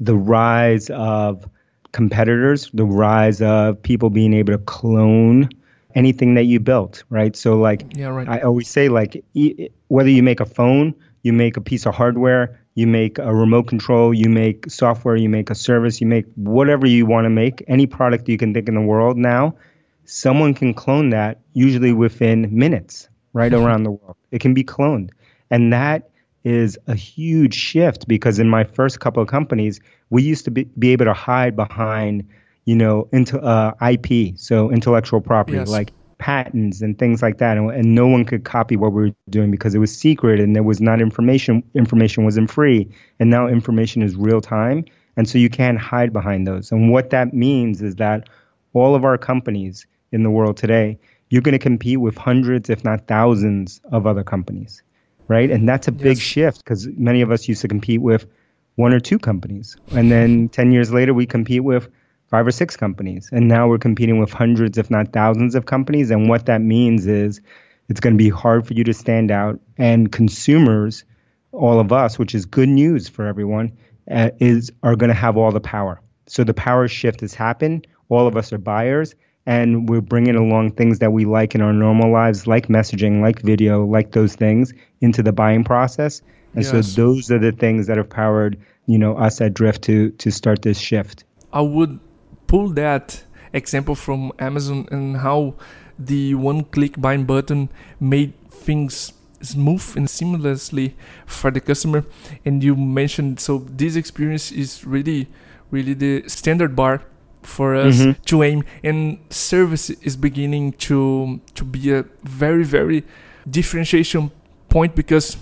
the 0.00 0.16
rise 0.16 0.90
of 0.90 1.48
competitors, 1.92 2.70
the 2.74 2.84
rise 2.84 3.40
of 3.40 3.80
people 3.82 4.10
being 4.10 4.34
able 4.34 4.52
to 4.52 4.58
clone 4.58 5.48
anything 5.96 6.34
that 6.34 6.44
you 6.44 6.60
built, 6.60 7.02
right? 7.08 7.34
So 7.34 7.58
like 7.58 7.96
yeah, 7.96 8.08
right. 8.08 8.28
I 8.28 8.40
always 8.40 8.68
say 8.68 8.88
like 8.88 9.24
e- 9.34 9.68
whether 9.88 10.10
you 10.10 10.22
make 10.22 10.40
a 10.40 10.46
phone, 10.46 10.94
you 11.22 11.32
make 11.32 11.56
a 11.56 11.60
piece 11.60 11.86
of 11.86 11.94
hardware, 11.94 12.60
you 12.74 12.86
make 12.86 13.18
a 13.18 13.34
remote 13.34 13.66
control, 13.66 14.14
you 14.14 14.28
make 14.28 14.70
software, 14.70 15.16
you 15.16 15.30
make 15.30 15.50
a 15.50 15.54
service, 15.54 16.00
you 16.00 16.06
make 16.06 16.26
whatever 16.36 16.86
you 16.86 17.06
want 17.06 17.24
to 17.24 17.30
make, 17.30 17.64
any 17.66 17.86
product 17.86 18.28
you 18.28 18.36
can 18.36 18.52
think 18.52 18.68
in 18.68 18.74
the 18.74 18.80
world 18.80 19.16
now, 19.16 19.56
someone 20.04 20.52
can 20.54 20.74
clone 20.74 21.10
that 21.10 21.40
usually 21.54 21.92
within 21.92 22.56
minutes, 22.56 23.08
right 23.32 23.52
around 23.60 23.82
the 23.82 23.90
world. 23.90 24.16
It 24.30 24.40
can 24.40 24.52
be 24.52 24.62
cloned. 24.62 25.10
And 25.50 25.72
that 25.72 26.10
is 26.44 26.78
a 26.86 26.94
huge 26.94 27.54
shift 27.54 28.06
because 28.06 28.38
in 28.38 28.48
my 28.48 28.64
first 28.64 29.00
couple 29.00 29.22
of 29.22 29.28
companies, 29.28 29.80
we 30.10 30.22
used 30.22 30.44
to 30.44 30.50
be, 30.50 30.64
be 30.78 30.92
able 30.92 31.06
to 31.06 31.14
hide 31.14 31.56
behind 31.56 32.28
you 32.66 32.74
know, 32.74 33.08
into 33.12 33.40
uh, 33.40 33.72
IP, 33.80 34.36
so 34.36 34.70
intellectual 34.70 35.20
property, 35.20 35.56
yes. 35.56 35.68
like 35.68 35.92
patents 36.18 36.82
and 36.82 36.98
things 36.98 37.22
like 37.22 37.38
that, 37.38 37.56
and, 37.56 37.70
and, 37.70 37.94
no 37.94 38.06
one 38.06 38.24
could 38.24 38.44
copy 38.44 38.76
what 38.76 38.92
we 38.92 39.02
were 39.02 39.14
doing 39.30 39.50
because 39.50 39.74
it 39.74 39.78
was 39.78 39.96
secret 39.96 40.40
and 40.40 40.56
there 40.56 40.62
was 40.62 40.80
not 40.80 41.00
information. 41.00 41.62
Information 41.74 42.24
wasn't 42.24 42.50
free, 42.50 42.88
and 43.20 43.30
now 43.30 43.46
information 43.46 44.02
is 44.02 44.16
real 44.16 44.40
time, 44.40 44.84
and 45.16 45.28
so 45.28 45.38
you 45.38 45.48
can't 45.48 45.78
hide 45.78 46.12
behind 46.12 46.46
those. 46.46 46.72
And 46.72 46.90
what 46.90 47.10
that 47.10 47.32
means 47.32 47.82
is 47.82 47.96
that 47.96 48.28
all 48.72 48.94
of 48.94 49.04
our 49.04 49.16
companies 49.16 49.86
in 50.10 50.22
the 50.22 50.30
world 50.30 50.56
today, 50.56 50.98
you're 51.30 51.42
going 51.42 51.52
to 51.52 51.58
compete 51.58 52.00
with 52.00 52.16
hundreds, 52.16 52.68
if 52.68 52.84
not 52.84 53.06
thousands, 53.06 53.80
of 53.92 54.06
other 54.06 54.24
companies, 54.24 54.82
right? 55.28 55.50
And 55.50 55.68
that's 55.68 55.86
a 55.86 55.92
big 55.92 56.16
yes. 56.16 56.18
shift 56.18 56.64
because 56.64 56.88
many 56.96 57.20
of 57.20 57.30
us 57.30 57.46
used 57.48 57.62
to 57.62 57.68
compete 57.68 58.00
with 58.00 58.26
one 58.74 58.92
or 58.92 59.00
two 59.00 59.18
companies, 59.18 59.76
and 59.92 60.10
then 60.10 60.48
ten 60.48 60.72
years 60.72 60.92
later 60.92 61.14
we 61.14 61.26
compete 61.26 61.62
with 61.62 61.88
five 62.28 62.46
or 62.46 62.50
six 62.50 62.76
companies. 62.76 63.28
And 63.32 63.48
now 63.48 63.68
we're 63.68 63.78
competing 63.78 64.18
with 64.18 64.32
hundreds, 64.32 64.78
if 64.78 64.90
not 64.90 65.12
thousands, 65.12 65.54
of 65.54 65.66
companies. 65.66 66.10
And 66.10 66.28
what 66.28 66.46
that 66.46 66.60
means 66.60 67.06
is 67.06 67.40
It's 67.88 68.00
going 68.00 68.14
to 68.14 68.18
be 68.18 68.28
hard 68.30 68.66
for 68.66 68.74
you 68.74 68.84
to 68.84 68.94
stand 68.94 69.30
out. 69.30 69.60
And 69.78 70.10
consumers, 70.10 71.04
all 71.52 71.80
of 71.80 71.92
us, 71.92 72.18
which 72.18 72.34
is 72.34 72.46
good 72.46 72.68
news 72.68 73.08
for 73.08 73.26
everyone, 73.26 73.72
uh, 74.10 74.30
is 74.38 74.72
are 74.82 74.96
going 74.96 75.08
to 75.08 75.14
have 75.14 75.36
all 75.36 75.52
the 75.52 75.60
power. 75.60 76.00
So 76.26 76.44
the 76.44 76.54
power 76.54 76.88
shift 76.88 77.20
has 77.20 77.34
happened. 77.34 77.86
All 78.08 78.26
of 78.26 78.36
us 78.36 78.52
are 78.52 78.58
buyers, 78.58 79.14
and 79.46 79.88
we're 79.88 80.00
bringing 80.00 80.36
along 80.36 80.72
things 80.72 80.98
that 81.00 81.12
we 81.12 81.24
like 81.24 81.54
in 81.54 81.60
our 81.60 81.72
normal 81.72 82.12
lives, 82.12 82.46
like 82.46 82.68
messaging, 82.68 83.20
like 83.20 83.42
video, 83.42 83.84
like 83.84 84.12
those 84.12 84.34
things, 84.34 84.72
into 85.00 85.22
the 85.22 85.32
buying 85.32 85.64
process. 85.64 86.22
And 86.54 86.64
yes. 86.64 86.70
so 86.70 87.02
those 87.02 87.30
are 87.30 87.38
the 87.38 87.52
things 87.52 87.86
that 87.86 87.96
have 87.96 88.08
powered, 88.08 88.58
you 88.86 88.98
know, 88.98 89.16
us 89.16 89.40
at 89.40 89.54
Drift 89.54 89.82
to 89.82 90.10
to 90.10 90.30
start 90.30 90.62
this 90.62 90.78
shift. 90.78 91.24
I 91.52 91.60
would 91.60 91.98
pull 92.46 92.68
that 92.70 93.24
example 93.52 93.94
from 93.94 94.32
Amazon 94.38 94.86
and 94.90 95.18
how 95.18 95.54
the 95.98 96.34
one-click 96.34 97.00
buying 97.00 97.24
button 97.24 97.68
made 97.98 98.32
things 98.50 99.12
smooth 99.40 99.96
and 99.96 100.08
seamlessly 100.08 100.92
for 101.26 101.50
the 101.50 101.60
customer. 101.60 102.04
And 102.44 102.62
you 102.62 102.74
mentioned 102.76 103.40
so 103.40 103.66
this 103.70 103.96
experience 103.96 104.52
is 104.52 104.84
really, 104.84 105.28
really 105.70 105.94
the 105.94 106.28
standard 106.28 106.76
bar 106.76 107.02
for 107.46 107.74
us 107.74 107.96
mm-hmm. 107.98 108.22
to 108.24 108.42
aim 108.42 108.64
and 108.82 109.18
service 109.30 109.88
is 109.90 110.16
beginning 110.16 110.72
to 110.72 111.40
to 111.54 111.64
be 111.64 111.92
a 111.92 112.04
very 112.24 112.64
very 112.64 113.04
differentiation 113.48 114.30
point 114.68 114.96
because 114.96 115.36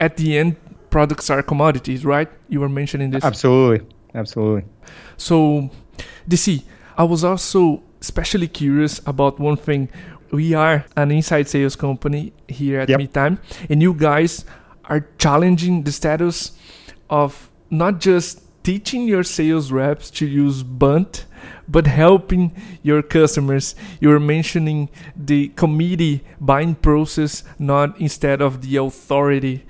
at 0.00 0.16
the 0.16 0.38
end 0.38 0.56
products 0.88 1.28
are 1.28 1.42
commodities 1.42 2.04
right 2.04 2.28
you 2.48 2.60
were 2.60 2.68
mentioning 2.68 3.10
this 3.10 3.24
absolutely 3.24 3.84
absolutely 4.16 4.64
so 5.16 5.70
dc 6.28 6.62
i 6.96 7.04
was 7.04 7.22
also 7.22 7.82
especially 8.00 8.48
curious 8.48 9.00
about 9.06 9.38
one 9.38 9.56
thing 9.56 9.88
we 10.30 10.54
are 10.54 10.84
an 10.96 11.10
inside 11.10 11.48
sales 11.48 11.76
company 11.76 12.32
here 12.48 12.80
at 12.80 12.88
yep. 12.88 12.98
Meetime, 12.98 13.38
and 13.68 13.82
you 13.82 13.94
guys 13.94 14.44
are 14.84 15.06
challenging 15.18 15.82
the 15.82 15.92
status 15.92 16.52
of 17.10 17.50
not 17.70 18.00
just 18.00 18.42
teaching 18.62 19.06
your 19.06 19.22
sales 19.22 19.70
reps 19.70 20.10
to 20.10 20.26
use 20.26 20.62
Bunt, 20.62 21.24
but 21.68 21.86
helping 21.86 22.52
your 22.82 23.02
customers. 23.02 23.74
You 24.00 24.08
were 24.08 24.20
mentioning 24.20 24.88
the 25.16 25.48
committee 25.48 26.24
buying 26.40 26.74
process, 26.74 27.44
not 27.58 28.00
instead 28.00 28.40
of 28.40 28.62
the 28.62 28.76
authority 28.76 29.64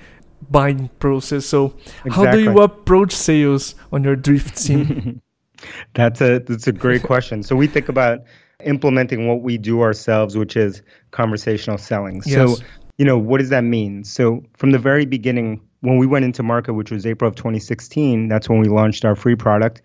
buying 0.51 0.89
process. 0.99 1.47
So, 1.47 1.75
exactly. 2.05 2.11
how 2.13 2.31
do 2.31 2.41
you 2.41 2.61
approach 2.61 3.13
sales 3.13 3.75
on 3.93 4.05
your 4.05 4.17
drift 4.17 4.57
team? 4.57 5.21
that's 5.95 6.21
a 6.21 6.39
that's 6.41 6.67
a 6.67 6.73
great 6.73 7.03
question. 7.03 7.43
So 7.43 7.57
we 7.57 7.67
think 7.67 7.89
about 7.89 8.21
implementing 8.65 9.29
what 9.29 9.43
we 9.43 9.59
do 9.59 9.83
ourselves, 9.83 10.37
which 10.37 10.57
is 10.57 10.83
conversational 11.11 11.79
selling. 11.79 12.23
Yes. 12.25 12.35
So, 12.35 12.65
you 12.99 13.05
know, 13.05 13.19
what 13.19 13.39
does 13.39 13.51
that 13.51 13.63
mean? 13.63 14.05
So, 14.05 14.43
from 14.57 14.71
the 14.73 14.79
very 14.79 15.05
beginning, 15.05 15.61
when 15.81 15.99
we 15.99 16.07
went 16.07 16.25
into 16.25 16.43
market, 16.43 16.75
which 16.75 16.91
was 16.91 17.07
April 17.07 17.29
of 17.29 17.37
2016, 17.37 18.29
that's 18.29 18.49
when 18.49 18.61
we 18.61 18.69
launched 18.69 19.05
our 19.05 19.15
free 19.15 19.37
product. 19.37 19.83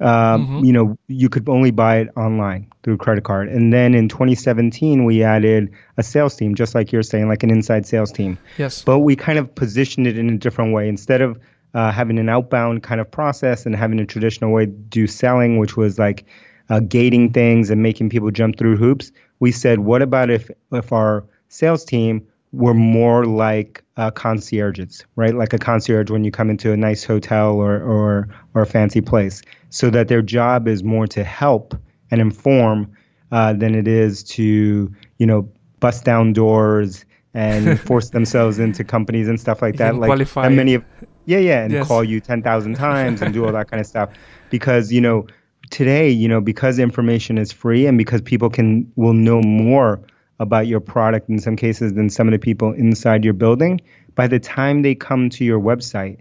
Um, 0.00 0.46
mm-hmm. 0.46 0.64
You 0.64 0.72
know, 0.72 0.98
you 1.08 1.28
could 1.28 1.48
only 1.48 1.70
buy 1.70 1.98
it 1.98 2.08
online 2.16 2.70
through 2.82 2.98
credit 2.98 3.24
card. 3.24 3.48
And 3.48 3.72
then 3.72 3.94
in 3.94 4.08
2017, 4.08 5.04
we 5.04 5.22
added 5.22 5.72
a 5.96 6.02
sales 6.02 6.36
team, 6.36 6.54
just 6.54 6.74
like 6.74 6.92
you're 6.92 7.02
saying, 7.02 7.28
like 7.28 7.42
an 7.42 7.50
inside 7.50 7.86
sales 7.86 8.12
team. 8.12 8.38
Yes. 8.58 8.82
But 8.82 9.00
we 9.00 9.16
kind 9.16 9.38
of 9.38 9.54
positioned 9.54 10.06
it 10.06 10.18
in 10.18 10.30
a 10.30 10.36
different 10.36 10.74
way. 10.74 10.88
Instead 10.88 11.22
of 11.22 11.38
uh, 11.74 11.92
having 11.92 12.18
an 12.18 12.28
outbound 12.28 12.82
kind 12.82 13.00
of 13.00 13.10
process 13.10 13.66
and 13.66 13.74
having 13.74 14.00
a 14.00 14.06
traditional 14.06 14.52
way 14.52 14.66
to 14.66 14.72
do 14.72 15.06
selling, 15.06 15.58
which 15.58 15.76
was 15.76 15.98
like 15.98 16.24
uh, 16.68 16.80
gating 16.80 17.32
things 17.32 17.70
and 17.70 17.82
making 17.82 18.10
people 18.10 18.30
jump 18.30 18.58
through 18.58 18.76
hoops, 18.76 19.12
we 19.40 19.52
said, 19.52 19.78
what 19.80 20.02
about 20.02 20.30
if 20.30 20.50
if 20.72 20.92
our 20.92 21.24
sales 21.48 21.84
team 21.84 22.26
were 22.52 22.74
more 22.74 23.24
like 23.26 23.84
uh, 23.96 24.10
concierges, 24.10 25.04
right? 25.16 25.34
Like 25.34 25.52
a 25.52 25.58
concierge 25.58 26.10
when 26.10 26.24
you 26.24 26.30
come 26.30 26.50
into 26.50 26.72
a 26.72 26.76
nice 26.76 27.04
hotel 27.04 27.54
or, 27.54 27.80
or, 27.82 28.28
or 28.54 28.62
a 28.62 28.66
fancy 28.66 29.00
place, 29.00 29.42
so 29.70 29.90
that 29.90 30.08
their 30.08 30.22
job 30.22 30.68
is 30.68 30.82
more 30.82 31.06
to 31.08 31.24
help 31.24 31.74
and 32.10 32.20
inform 32.20 32.90
uh, 33.32 33.52
than 33.52 33.74
it 33.74 33.88
is 33.88 34.22
to, 34.22 34.92
you 35.18 35.26
know, 35.26 35.48
bust 35.80 36.04
down 36.04 36.32
doors 36.32 37.04
and 37.34 37.78
force 37.86 38.10
themselves 38.10 38.58
into 38.58 38.84
companies 38.84 39.28
and 39.28 39.40
stuff 39.40 39.60
like 39.60 39.76
that. 39.76 39.96
Like 39.96 40.08
qualify. 40.08 40.48
many 40.48 40.74
of, 40.74 40.84
yeah, 41.26 41.38
yeah, 41.38 41.64
and 41.64 41.72
yes. 41.72 41.86
call 41.86 42.04
you 42.04 42.20
10,000 42.20 42.74
times 42.76 43.22
and 43.22 43.34
do 43.34 43.44
all 43.44 43.52
that 43.52 43.70
kind 43.70 43.80
of 43.80 43.86
stuff. 43.86 44.10
Because, 44.50 44.92
you 44.92 45.00
know, 45.00 45.26
today, 45.70 46.08
you 46.08 46.28
know, 46.28 46.40
because 46.40 46.78
information 46.78 47.36
is 47.36 47.52
free 47.52 47.86
and 47.86 47.98
because 47.98 48.22
people 48.22 48.48
can, 48.48 48.90
will 48.96 49.12
know 49.12 49.42
more 49.42 50.00
about 50.38 50.66
your 50.66 50.80
product 50.80 51.28
in 51.28 51.38
some 51.38 51.56
cases 51.56 51.94
than 51.94 52.10
some 52.10 52.28
of 52.28 52.32
the 52.32 52.38
people 52.38 52.72
inside 52.72 53.24
your 53.24 53.34
building, 53.34 53.80
by 54.14 54.26
the 54.26 54.38
time 54.38 54.82
they 54.82 54.94
come 54.94 55.30
to 55.30 55.44
your 55.44 55.60
website, 55.60 56.18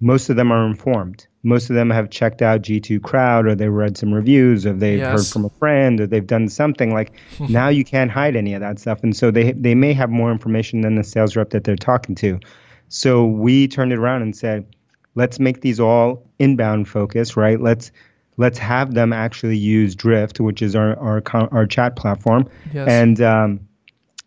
most 0.00 0.30
of 0.30 0.36
them 0.36 0.50
are 0.50 0.66
informed. 0.66 1.26
Most 1.44 1.70
of 1.70 1.76
them 1.76 1.90
have 1.90 2.10
checked 2.10 2.42
out 2.42 2.62
G2 2.62 3.02
Crowd 3.02 3.46
or 3.46 3.54
they 3.54 3.68
read 3.68 3.96
some 3.96 4.12
reviews 4.12 4.66
or 4.66 4.72
they've 4.72 4.98
yes. 4.98 5.20
heard 5.20 5.32
from 5.32 5.44
a 5.44 5.50
friend 5.50 6.00
or 6.00 6.06
they've 6.06 6.26
done 6.26 6.48
something 6.48 6.92
like 6.92 7.12
now 7.40 7.68
you 7.68 7.84
can't 7.84 8.10
hide 8.10 8.36
any 8.36 8.54
of 8.54 8.60
that 8.60 8.78
stuff. 8.78 9.02
And 9.02 9.16
so 9.16 9.30
they 9.30 9.52
they 9.52 9.74
may 9.74 9.92
have 9.92 10.10
more 10.10 10.30
information 10.30 10.80
than 10.80 10.94
the 10.96 11.04
sales 11.04 11.36
rep 11.36 11.50
that 11.50 11.64
they're 11.64 11.76
talking 11.76 12.14
to. 12.16 12.40
So 12.88 13.26
we 13.26 13.68
turned 13.68 13.92
it 13.92 13.98
around 13.98 14.22
and 14.22 14.36
said, 14.36 14.66
let's 15.14 15.38
make 15.38 15.60
these 15.60 15.80
all 15.80 16.28
inbound 16.38 16.88
focus, 16.88 17.36
right? 17.36 17.60
Let's 17.60 17.92
let's 18.36 18.58
have 18.58 18.94
them 18.94 19.12
actually 19.12 19.56
use 19.56 19.94
Drift, 19.94 20.40
which 20.40 20.62
is 20.62 20.74
our 20.74 20.98
our, 20.98 21.22
our 21.52 21.66
chat 21.66 21.96
platform, 21.96 22.48
yes. 22.72 22.88
and 22.88 23.20
um, 23.20 23.68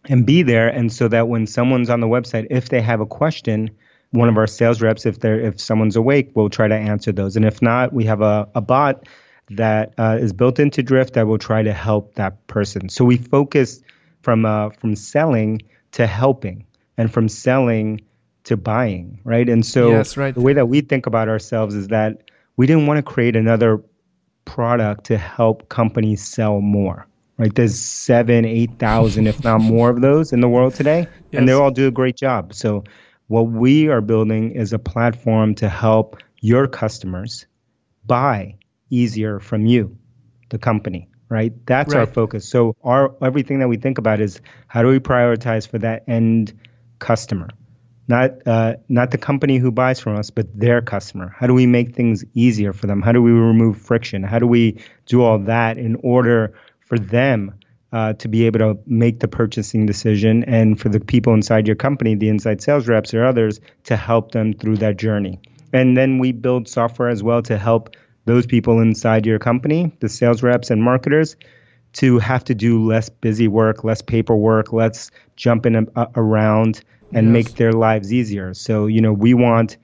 and 0.06 0.26
be 0.26 0.44
there. 0.44 0.68
And 0.68 0.92
so 0.92 1.08
that 1.08 1.28
when 1.28 1.48
someone's 1.48 1.90
on 1.90 2.00
the 2.00 2.08
website, 2.08 2.48
if 2.50 2.70
they 2.70 2.82
have 2.82 3.02
a 3.02 3.06
question, 3.06 3.72
one 4.12 4.30
of 4.30 4.38
our 4.38 4.48
sales 4.48 4.82
reps, 4.82 5.06
if 5.06 5.20
they're 5.20 5.40
if 5.40 5.60
someone's 5.60 5.96
awake, 5.96 6.36
will 6.36 6.50
try 6.50 6.68
to 6.68 6.76
answer 6.76 7.12
those. 7.12 7.36
And 7.36 7.46
if 7.46 7.62
not, 7.62 7.94
we 7.94 8.06
have 8.06 8.22
a, 8.22 8.48
a 8.56 8.62
bot 8.62 9.08
that 9.52 9.94
uh, 9.98 10.18
is 10.20 10.34
built 10.34 10.60
into 10.60 10.82
Drift 10.82 11.14
that 11.14 11.28
will 11.28 11.38
try 11.38 11.64
to 11.64 11.74
help 11.74 12.16
that 12.16 12.48
person. 12.48 12.90
So 12.90 13.06
we 13.06 13.18
focus 13.18 13.82
from 14.22 14.46
uh, 14.46 14.70
from 14.70 14.96
selling 14.96 15.62
to 15.94 16.08
helping, 16.08 16.66
and 16.98 17.12
from 17.12 17.30
selling 17.30 18.02
to 18.46 18.58
buying, 18.58 19.20
right? 19.24 19.48
And 19.50 19.66
so 19.66 19.90
yes, 19.90 20.18
right. 20.18 20.34
the 20.34 20.42
way 20.42 20.54
that 20.54 20.68
we 20.68 20.82
think 20.82 21.08
about 21.08 21.30
ourselves 21.30 21.74
is 21.74 21.88
that 21.88 22.30
we 22.58 22.68
didn't 22.68 22.88
want 22.88 22.98
to 22.98 23.04
create 23.04 23.36
another 23.36 23.82
product 24.46 25.06
to 25.06 25.18
help 25.18 25.70
companies 25.70 26.26
sell 26.26 26.62
more. 26.62 27.08
Right? 27.38 27.54
There's 27.54 27.78
seven, 27.78 28.46
eight 28.46 28.80
thousand, 28.80 29.28
if 29.28 29.44
not 29.44 29.60
more, 29.60 29.90
of 29.90 30.02
those 30.02 30.32
in 30.32 30.40
the 30.40 30.48
world 30.48 30.74
today, 30.74 31.00
yes. 31.00 31.10
and 31.34 31.50
they 31.50 31.54
all 31.54 31.72
do 31.72 31.88
a 31.88 31.92
great 31.92 32.16
job. 32.16 32.54
So, 32.54 32.86
what 33.28 33.44
we 33.44 33.90
are 33.90 34.02
building 34.02 34.52
is 34.52 34.72
a 34.72 34.80
platform 34.80 35.56
to 35.56 35.68
help 35.68 36.18
your 36.40 36.68
customers 36.68 37.46
buy 38.06 38.56
easier 38.90 39.40
from 39.40 39.66
you, 39.66 39.98
the 40.50 40.58
company. 40.58 41.10
Right? 41.28 41.54
That's 41.66 41.94
right. 41.94 42.02
our 42.02 42.08
focus. 42.08 42.48
So, 42.48 42.78
our 42.84 43.14
everything 43.22 43.60
that 43.60 43.68
we 43.68 43.76
think 43.76 43.98
about 43.98 44.22
is 44.22 44.40
how 44.68 44.82
do 44.82 44.88
we 44.88 45.00
prioritize 45.00 45.68
for 45.68 45.80
that 45.80 46.04
end 46.08 46.58
customer 47.00 47.50
not 48.08 48.32
uh, 48.46 48.76
not 48.88 49.12
the 49.12 49.18
company 49.18 49.58
who 49.58 49.72
buys 49.72 50.00
from 50.00 50.18
us, 50.18 50.30
but 50.30 50.48
their 50.58 50.82
customer. 50.82 51.34
How 51.38 51.48
do 51.48 51.54
we 51.54 51.66
make 51.66 51.96
things 51.96 52.24
easier 52.34 52.74
for 52.74 52.88
them? 52.88 53.02
How 53.02 53.12
do 53.12 53.22
we 53.22 53.32
remove 53.32 53.82
friction? 53.82 54.24
How 54.24 54.40
do 54.40 54.48
we 54.48 54.84
do 55.06 55.24
all 55.24 55.40
that 55.40 55.78
in 55.78 55.96
order 56.04 56.54
for 56.82 57.00
them 57.00 57.56
uh, 57.92 58.14
to 58.14 58.28
be 58.28 58.46
able 58.46 58.60
to 58.60 58.80
make 58.86 59.20
the 59.20 59.28
purchasing 59.28 59.86
decision, 59.86 60.44
and 60.44 60.80
for 60.80 60.90
the 60.90 61.00
people 61.00 61.34
inside 61.34 61.68
your 61.68 61.76
company, 61.76 62.16
the 62.16 62.30
inside 62.30 62.62
sales 62.62 62.88
reps 62.88 63.14
or 63.14 63.26
others, 63.26 63.60
to 63.86 63.96
help 63.96 64.32
them 64.32 64.54
through 64.54 64.78
that 64.78 64.98
journey? 64.98 65.40
And 65.74 65.96
then 65.96 66.20
we 66.20 66.32
build 66.32 66.68
software 66.68 67.10
as 67.10 67.24
well 67.24 67.42
to 67.44 67.58
help 67.58 67.96
those 68.26 68.46
people 68.46 68.80
inside 68.80 69.26
your 69.26 69.40
company, 69.40 69.96
the 70.00 70.10
sales 70.10 70.44
reps 70.44 70.72
and 70.72 70.82
marketers, 70.84 71.36
to 71.96 72.20
have 72.20 72.44
to 72.44 72.54
do 72.54 72.84
less 72.86 73.10
busy 73.10 73.48
work, 73.48 73.84
less 73.84 74.02
paperwork, 74.02 74.74
less 74.74 75.12
jumping 75.38 75.76
a- 75.76 76.08
around 76.16 76.82
and 77.14 77.28
yes. 77.28 77.34
make 77.34 77.56
their 77.56 77.72
lives 77.72 78.14
easier. 78.14 78.54
So, 78.54 78.88
you 78.88 79.02
know, 79.02 79.14
we 79.14 79.34
want, 79.34 79.78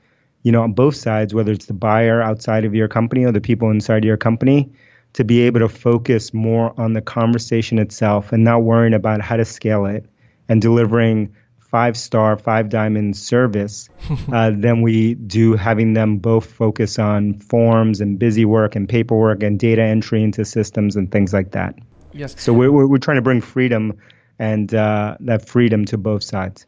you 0.43 0.51
know, 0.51 0.63
on 0.63 0.73
both 0.73 0.95
sides, 0.95 1.33
whether 1.33 1.53
it's 1.53 1.67
the 1.67 1.73
buyer 1.73 2.21
outside 2.21 2.65
of 2.65 2.75
your 2.75 2.89
company 2.89 3.23
or 3.23 3.31
the 3.31 3.41
people 3.41 3.69
inside 3.69 4.03
your 4.03 4.17
company, 4.17 4.71
to 5.13 5.23
be 5.23 5.41
able 5.41 5.61
to 5.61 5.69
focus 5.69 6.33
more 6.33 6.73
on 6.79 6.93
the 6.93 7.01
conversation 7.01 7.79
itself 7.79 8.33
and 8.33 8.43
not 8.43 8.63
worrying 8.63 8.93
about 8.93 9.21
how 9.21 9.37
to 9.37 9.45
scale 9.45 9.85
it 9.85 10.05
and 10.49 10.61
delivering 10.61 11.33
five 11.59 11.95
star, 11.95 12.37
five 12.37 12.67
diamond 12.67 13.15
service 13.15 13.87
uh, 14.33 14.51
than 14.53 14.81
we 14.81 15.13
do 15.13 15.55
having 15.55 15.93
them 15.93 16.17
both 16.17 16.45
focus 16.45 16.99
on 16.99 17.39
forms 17.39 18.01
and 18.01 18.19
busy 18.19 18.43
work 18.43 18.75
and 18.75 18.89
paperwork 18.89 19.43
and 19.43 19.57
data 19.57 19.81
entry 19.81 20.21
into 20.23 20.43
systems 20.43 20.97
and 20.97 21.09
things 21.09 21.31
like 21.31 21.51
that. 21.51 21.75
Yes. 22.13 22.35
So 22.37 22.53
we're, 22.53 22.71
we're, 22.71 22.97
trying 22.97 23.17
to 23.17 23.21
bring 23.21 23.41
freedom 23.41 23.97
and 24.39 24.73
uh, 24.73 25.17
that 25.21 25.47
freedom 25.47 25.85
to 25.85 25.97
both 25.97 26.23
sides 26.23 26.65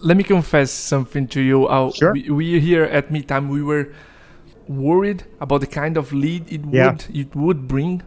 let 0.00 0.16
me 0.16 0.24
confess 0.24 0.70
something 0.70 1.26
to 1.28 1.40
you. 1.40 1.66
Uh, 1.66 1.90
sure. 1.92 2.12
We, 2.12 2.30
we, 2.30 2.60
here 2.60 2.84
at 2.84 3.10
Meetime 3.10 3.48
we 3.48 3.62
were 3.62 3.92
worried 4.68 5.24
about 5.40 5.60
the 5.60 5.66
kind 5.66 5.96
of 5.96 6.12
lead 6.12 6.50
it 6.52 6.62
yeah. 6.70 6.90
would 6.90 7.06
it 7.14 7.36
would 7.36 7.68
bring. 7.68 8.02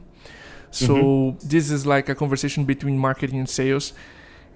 So 0.72 0.96
mm-hmm. 0.96 1.48
this 1.48 1.72
is 1.72 1.86
like 1.86 2.10
a 2.10 2.16
conversation 2.16 2.66
between 2.66 2.98
marketing 2.98 3.40
and 3.40 3.50
sales, 3.50 3.94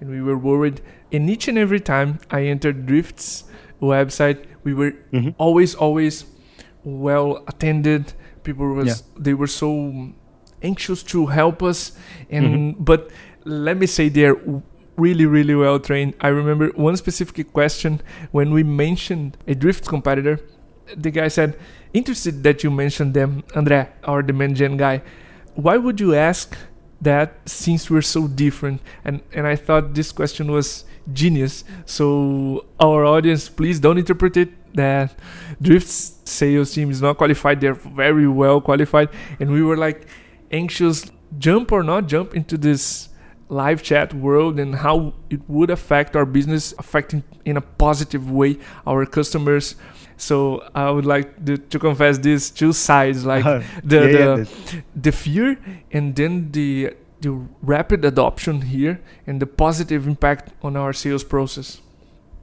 and 0.00 0.10
we 0.10 0.20
were 0.22 0.38
worried. 0.38 0.80
And 1.10 1.28
each 1.28 1.48
and 1.48 1.58
every 1.58 1.80
time 1.80 2.20
I 2.30 2.42
entered 2.42 2.86
Drift's 2.86 3.44
website, 3.80 4.44
we 4.62 4.74
were 4.74 4.92
mm-hmm. 5.12 5.30
always, 5.38 5.74
always 5.74 6.24
well 6.84 7.42
attended. 7.48 8.12
People 8.44 8.74
was 8.74 8.86
yeah. 8.86 9.22
they 9.22 9.34
were 9.34 9.48
so 9.48 10.12
anxious 10.64 11.02
to 11.04 11.26
help 11.26 11.62
us, 11.62 11.92
and 12.30 12.46
mm-hmm. 12.46 12.82
but 12.82 13.10
let 13.44 13.76
me 13.76 13.86
say 13.86 14.08
they're 14.08 14.36
really, 14.96 15.26
really 15.26 15.54
well 15.54 15.78
trained. 15.78 16.14
I 16.20 16.28
remember 16.28 16.68
one 16.74 16.96
specific 16.96 17.52
question 17.52 18.00
when 18.32 18.52
we 18.52 18.62
mentioned 18.62 19.36
a 19.46 19.54
drift 19.54 19.86
competitor. 19.86 20.40
The 20.96 21.10
guy 21.10 21.28
said, 21.28 21.56
"Interested 21.92 22.42
that 22.42 22.64
you 22.64 22.70
mentioned 22.70 23.14
them, 23.14 23.44
Andre, 23.54 23.88
our 24.04 24.22
demand 24.22 24.56
gen 24.56 24.76
guy. 24.76 25.02
Why 25.54 25.76
would 25.76 26.00
you 26.00 26.14
ask 26.14 26.56
that 27.00 27.38
since 27.46 27.90
we're 27.90 28.08
so 28.16 28.26
different?" 28.28 28.80
And 29.04 29.20
and 29.32 29.46
I 29.46 29.56
thought 29.56 29.94
this 29.94 30.12
question 30.12 30.50
was 30.50 30.84
genius. 31.12 31.64
So 31.86 32.66
our 32.80 33.04
audience, 33.04 33.48
please 33.48 33.80
don't 33.80 33.98
interpret 33.98 34.36
it 34.36 34.52
that 34.74 35.14
Drift's 35.62 36.18
sales 36.24 36.72
team 36.74 36.90
is 36.90 37.00
not 37.00 37.16
qualified. 37.16 37.60
They're 37.60 37.74
very 37.74 38.26
well 38.26 38.60
qualified, 38.60 39.08
and 39.40 39.50
we 39.52 39.62
were 39.62 39.76
like 39.76 40.06
anxious, 40.54 41.10
jump 41.38 41.72
or 41.72 41.82
not 41.82 42.06
jump 42.06 42.34
into 42.34 42.56
this 42.56 43.08
live 43.48 43.82
chat 43.82 44.14
world 44.14 44.58
and 44.58 44.74
how 44.74 45.12
it 45.30 45.40
would 45.48 45.70
affect 45.70 46.16
our 46.16 46.24
business, 46.24 46.74
affecting 46.78 47.22
in 47.44 47.56
a 47.56 47.60
positive 47.60 48.30
way 48.30 48.58
our 48.86 49.04
customers. 49.06 49.76
So 50.16 50.62
I 50.74 50.90
would 50.90 51.06
like 51.06 51.44
to, 51.46 51.56
to 51.58 51.78
confess 51.78 52.18
these 52.18 52.50
two 52.50 52.72
sides, 52.72 53.26
like 53.32 53.44
uh, 53.44 53.62
the 53.82 53.96
yeah, 53.96 54.16
the, 54.16 54.50
yeah, 54.72 54.80
the 54.94 55.12
fear 55.12 55.58
and 55.92 56.14
then 56.14 56.50
the 56.52 56.94
the 57.20 57.32
rapid 57.62 58.04
adoption 58.04 58.60
here 58.60 59.00
and 59.26 59.40
the 59.40 59.46
positive 59.46 60.06
impact 60.06 60.52
on 60.62 60.76
our 60.76 60.92
sales 60.92 61.24
process. 61.24 61.80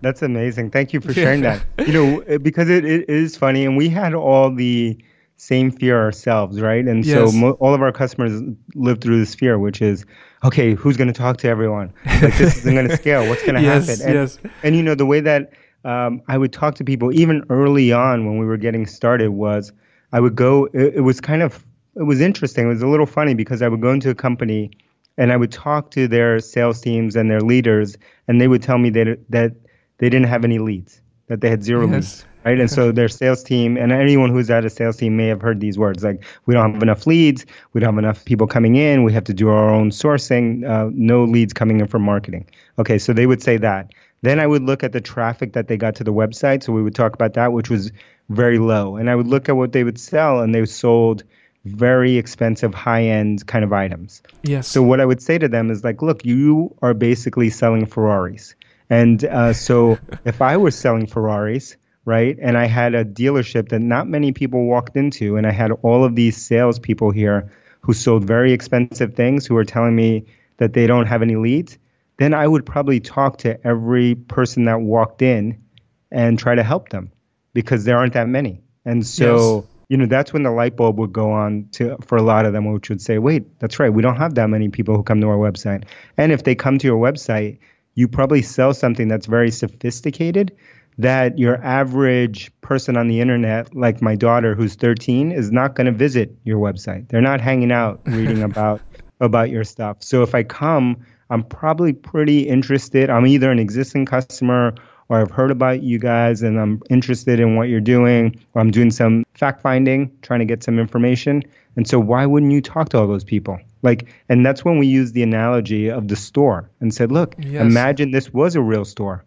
That's 0.02 0.24
amazing. 0.24 0.72
Thank 0.72 0.94
you 0.94 1.00
for 1.00 1.14
sharing 1.14 1.42
that. 1.50 1.64
You 1.86 1.94
know, 1.94 2.38
because 2.40 2.68
it, 2.70 2.84
it 2.84 3.08
is 3.08 3.38
funny, 3.38 3.66
and 3.66 3.78
we 3.78 3.90
had 3.90 4.14
all 4.16 4.54
the 4.54 4.98
same 5.42 5.72
fear 5.72 6.00
ourselves, 6.00 6.62
right? 6.62 6.86
And 6.86 7.04
yes. 7.04 7.32
so 7.32 7.36
mo- 7.36 7.58
all 7.60 7.74
of 7.74 7.82
our 7.82 7.92
customers 7.92 8.44
live 8.76 9.02
through 9.02 9.18
this 9.18 9.34
fear, 9.34 9.58
which 9.58 9.82
is, 9.82 10.06
okay, 10.44 10.76
who's 10.76 10.98
going 10.98 11.08
to 11.08 11.14
talk 11.14 11.38
to 11.38 11.48
everyone? 11.48 11.92
Like 12.06 12.38
this 12.38 12.58
isn't 12.58 12.76
going 12.76 12.88
to 12.90 12.96
scale. 12.96 13.28
What's 13.28 13.42
going 13.42 13.56
to 13.56 13.62
yes, 13.62 13.88
happen? 13.88 14.06
And, 14.06 14.14
yes. 14.14 14.38
and 14.62 14.76
you 14.76 14.84
know, 14.84 14.94
the 14.94 15.08
way 15.08 15.20
that 15.20 15.52
um, 15.84 16.22
I 16.28 16.38
would 16.38 16.54
talk 16.54 16.76
to 16.76 16.84
people 16.84 17.12
even 17.12 17.44
early 17.50 17.92
on 17.92 18.28
when 18.28 18.38
we 18.38 18.46
were 18.46 18.56
getting 18.56 18.86
started 18.86 19.32
was 19.32 19.74
I 20.12 20.20
would 20.20 20.36
go. 20.36 20.66
It, 20.74 20.98
it 20.98 21.02
was 21.02 21.20
kind 21.20 21.42
of 21.42 21.66
it 21.96 22.04
was 22.04 22.22
interesting. 22.22 22.66
It 22.66 22.70
was 22.70 22.84
a 22.84 22.88
little 22.88 23.08
funny 23.08 23.34
because 23.34 23.64
I 23.64 23.68
would 23.68 23.82
go 23.82 23.92
into 23.92 24.12
a 24.12 24.16
company 24.16 24.70
and 25.18 25.32
I 25.32 25.38
would 25.38 25.52
talk 25.52 25.90
to 25.92 26.08
their 26.08 26.40
sales 26.40 26.82
teams 26.82 27.16
and 27.16 27.32
their 27.32 27.42
leaders, 27.42 27.98
and 28.28 28.40
they 28.40 28.48
would 28.48 28.62
tell 28.62 28.78
me 28.78 28.92
that 28.92 29.18
that 29.30 29.54
they 29.98 30.08
didn't 30.08 30.28
have 30.28 30.46
any 30.46 30.60
leads, 30.60 31.02
that 31.30 31.42
they 31.42 31.50
had 31.50 31.64
zero 31.64 31.88
yes. 31.88 31.94
leads, 31.94 32.26
right? 32.44 32.60
And 32.60 32.70
so 32.70 32.92
their 32.92 33.10
sales 33.10 33.44
team 33.44 33.78
and 33.78 33.92
anyone 33.92 34.30
who's 34.30 34.50
at 34.50 34.66
a 34.66 34.70
sales 34.70 34.98
team 34.98 35.18
may 35.18 35.28
have 35.28 35.42
heard 35.42 35.60
these 35.60 35.78
words 35.78 36.04
like, 36.04 36.24
"We 36.46 36.54
don't 36.54 36.74
have 36.74 36.84
enough 36.84 37.08
leads, 37.08 37.46
we 37.74 37.82
don't 37.82 37.94
have 37.94 38.04
enough 38.04 38.26
people 38.26 38.48
coming 38.48 38.76
in, 38.76 39.04
we 39.04 39.14
have 39.14 39.26
to 39.26 39.34
do 39.34 39.50
our 39.50 39.70
own 39.70 39.92
sourcing, 39.92 40.68
uh, 40.68 40.90
no 40.94 41.24
leads 41.24 41.54
coming 41.54 41.80
in 41.80 41.88
from 41.88 42.04
marketing." 42.04 42.46
Okay, 42.80 42.98
so 42.98 43.14
they 43.14 43.26
would 43.26 43.42
say 43.42 43.58
that. 43.58 43.92
Then 44.22 44.40
I 44.40 44.48
would 44.48 44.64
look 44.64 44.84
at 44.84 44.92
the 44.92 45.02
traffic 45.02 45.54
that 45.54 45.68
they 45.68 45.78
got 45.78 45.96
to 45.96 46.04
the 46.04 46.14
website, 46.14 46.64
so 46.64 46.74
we 46.74 46.84
would 46.84 46.96
talk 46.96 47.14
about 47.14 47.34
that, 47.34 47.54
which 47.54 47.70
was 47.70 47.92
very 48.30 48.60
low, 48.60 48.96
and 48.96 49.10
I 49.10 49.16
would 49.16 49.28
look 49.28 49.50
at 49.50 49.58
what 49.58 49.72
they 49.72 49.84
would 49.84 50.00
sell, 50.00 50.42
and 50.42 50.54
they 50.54 50.66
sold 50.66 51.24
very 51.66 52.18
expensive 52.18 52.74
high 52.74 53.04
end 53.04 53.46
kind 53.46 53.64
of 53.64 53.74
items. 53.74 54.22
Yes. 54.44 54.68
So 54.68 54.82
what 54.82 55.00
I 55.00 55.06
would 55.06 55.22
say 55.22 55.38
to 55.38 55.48
them 55.48 55.70
is 55.70 55.84
like, 55.84 56.02
look, 56.02 56.26
you 56.26 56.76
are 56.82 56.94
basically 56.94 57.50
selling 57.50 57.86
Ferraris. 57.86 58.56
And 58.90 59.24
uh, 59.24 59.54
so 59.54 60.00
if 60.26 60.42
I 60.42 60.58
were 60.58 60.72
selling 60.72 61.06
Ferraris, 61.06 61.78
right, 62.06 62.38
and 62.42 62.58
I 62.58 62.66
had 62.66 62.96
a 62.96 63.06
dealership 63.06 63.70
that 63.70 63.80
not 63.80 64.08
many 64.08 64.32
people 64.32 64.66
walked 64.66 64.96
into, 64.96 65.38
and 65.38 65.46
I 65.46 65.52
had 65.52 65.72
all 65.84 66.04
of 66.04 66.16
these 66.16 66.38
salespeople 66.38 67.12
here 67.12 67.52
who 67.82 67.94
sold 67.94 68.26
very 68.26 68.54
expensive 68.54 69.16
things 69.16 69.46
who 69.46 69.58
are 69.58 69.66
telling 69.66 69.96
me 69.96 70.26
that 70.58 70.74
they 70.74 70.88
don't 70.88 71.08
have 71.08 71.22
any 71.22 71.36
leads, 71.36 71.78
then 72.18 72.34
I 72.34 72.48
would 72.48 72.66
probably 72.66 73.00
talk 73.00 73.38
to 73.40 73.60
every 73.66 74.16
person 74.16 74.66
that 74.66 74.82
walked 74.82 75.22
in 75.22 75.64
and 76.12 76.38
try 76.38 76.54
to 76.54 76.64
help 76.64 76.90
them 76.90 77.12
because 77.54 77.86
there 77.86 77.98
aren't 77.98 78.14
that 78.14 78.28
many. 78.28 78.62
And 78.86 79.06
so 79.06 79.56
yes 79.62 79.72
you 79.92 79.98
know 79.98 80.06
that's 80.06 80.32
when 80.32 80.44
the 80.44 80.52
light 80.52 80.78
bulb 80.78 80.98
would 80.98 81.12
go 81.12 81.32
on 81.32 81.68
to 81.74 81.98
for 82.06 82.18
a 82.18 82.22
lot 82.22 82.46
of 82.46 82.54
them 82.54 82.72
which 82.72 82.88
would 82.88 83.02
say 83.02 83.18
wait 83.18 83.60
that's 83.60 83.78
right 83.78 83.90
we 83.90 84.02
don't 84.02 84.16
have 84.16 84.36
that 84.36 84.50
many 84.50 84.70
people 84.70 84.96
who 84.96 85.04
come 85.04 85.20
to 85.20 85.28
our 85.28 85.36
website. 85.36 85.84
And 86.18 86.32
if 86.32 86.46
they 86.46 86.56
come 86.56 86.78
to 86.78 86.88
your 86.88 86.98
website 86.98 87.60
you 87.94 88.08
probably 88.08 88.42
sell 88.42 88.74
something 88.74 89.10
that's 89.10 89.26
very 89.26 89.52
sophisticated 89.52 90.56
that 90.98 91.40
your 91.40 91.64
average 91.64 92.52
person 92.62 92.98
on 92.98 93.08
the 93.08 93.20
internet 93.20 93.74
like 93.76 94.02
my 94.02 94.16
daughter 94.16 94.56
who's 94.56 94.76
13 94.76 95.32
is 95.32 95.52
not 95.52 95.76
going 95.76 95.86
to 95.86 95.92
visit 95.92 96.36
your 96.44 96.60
website 96.60 97.08
they're 97.10 97.22
not 97.22 97.42
hanging 97.42 97.72
out 97.72 98.02
reading 98.06 98.44
about 98.44 98.82
about 99.20 99.50
your 99.50 99.64
stuff 99.64 99.98
so 100.00 100.22
if 100.22 100.36
i 100.36 100.44
come 100.44 100.98
i'm 101.30 101.44
probably 101.44 101.94
pretty 101.94 102.42
interested 102.42 103.10
i'm 103.10 103.26
either 103.26 103.52
an 103.52 103.60
existing 103.60 104.06
customer 104.06 104.74
or 105.12 105.20
I've 105.20 105.30
heard 105.30 105.52
about 105.52 105.84
you 105.84 106.00
guys 106.00 106.42
and 106.42 106.58
I'm 106.58 106.82
interested 106.90 107.42
in 107.42 107.58
what 107.58 107.68
you're 107.68 107.82
doing, 107.82 108.40
or 108.54 108.62
I'm 108.62 108.72
doing 108.72 108.92
some 108.92 109.26
fact 109.34 109.62
finding, 109.62 110.10
trying 110.22 110.40
to 110.40 110.46
get 110.46 110.64
some 110.64 110.80
information. 110.80 111.44
And 111.76 111.86
so 111.86 112.00
why 112.00 112.26
wouldn't 112.26 112.54
you 112.54 112.62
talk 112.62 112.88
to 112.90 113.00
all 113.00 113.08
those 113.08 113.26
people? 113.26 113.60
Like, 113.82 114.08
and 114.30 114.46
that's 114.46 114.64
when 114.64 114.78
we 114.78 114.88
use 114.88 115.12
the 115.12 115.22
analogy 115.22 115.90
of 115.90 116.08
the 116.08 116.16
store 116.16 116.70
and 116.80 116.94
said, 116.94 117.12
look, 117.12 117.36
yes. 117.38 117.62
imagine 117.62 118.12
this 118.12 118.32
was 118.32 118.56
a 118.56 118.62
real 118.62 118.86
store. 118.86 119.26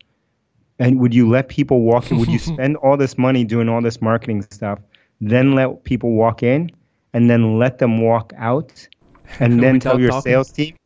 And 0.79 1.01
would 1.01 1.15
you 1.15 1.29
let 1.29 1.49
people 1.49 1.83
walk 1.83 2.11
in? 2.11 2.19
Would 2.19 2.29
you 2.29 2.39
spend 2.55 2.77
all 2.77 2.97
this 2.97 3.17
money 3.17 3.45
doing 3.45 3.69
all 3.69 3.81
this 3.81 4.01
marketing 4.01 4.43
stuff, 4.43 4.81
then 5.21 5.55
let 5.55 5.85
people 5.85 6.13
walk 6.13 6.43
in 6.43 6.71
and 7.13 7.31
then 7.31 7.59
let 7.59 7.79
them 7.79 8.01
walk 8.01 8.33
out 8.37 8.87
and 9.39 9.61
then 9.63 9.81
tell 9.81 10.01
your 10.01 10.11
talking. 10.11 10.33
sales 10.33 10.51
team? 10.51 10.77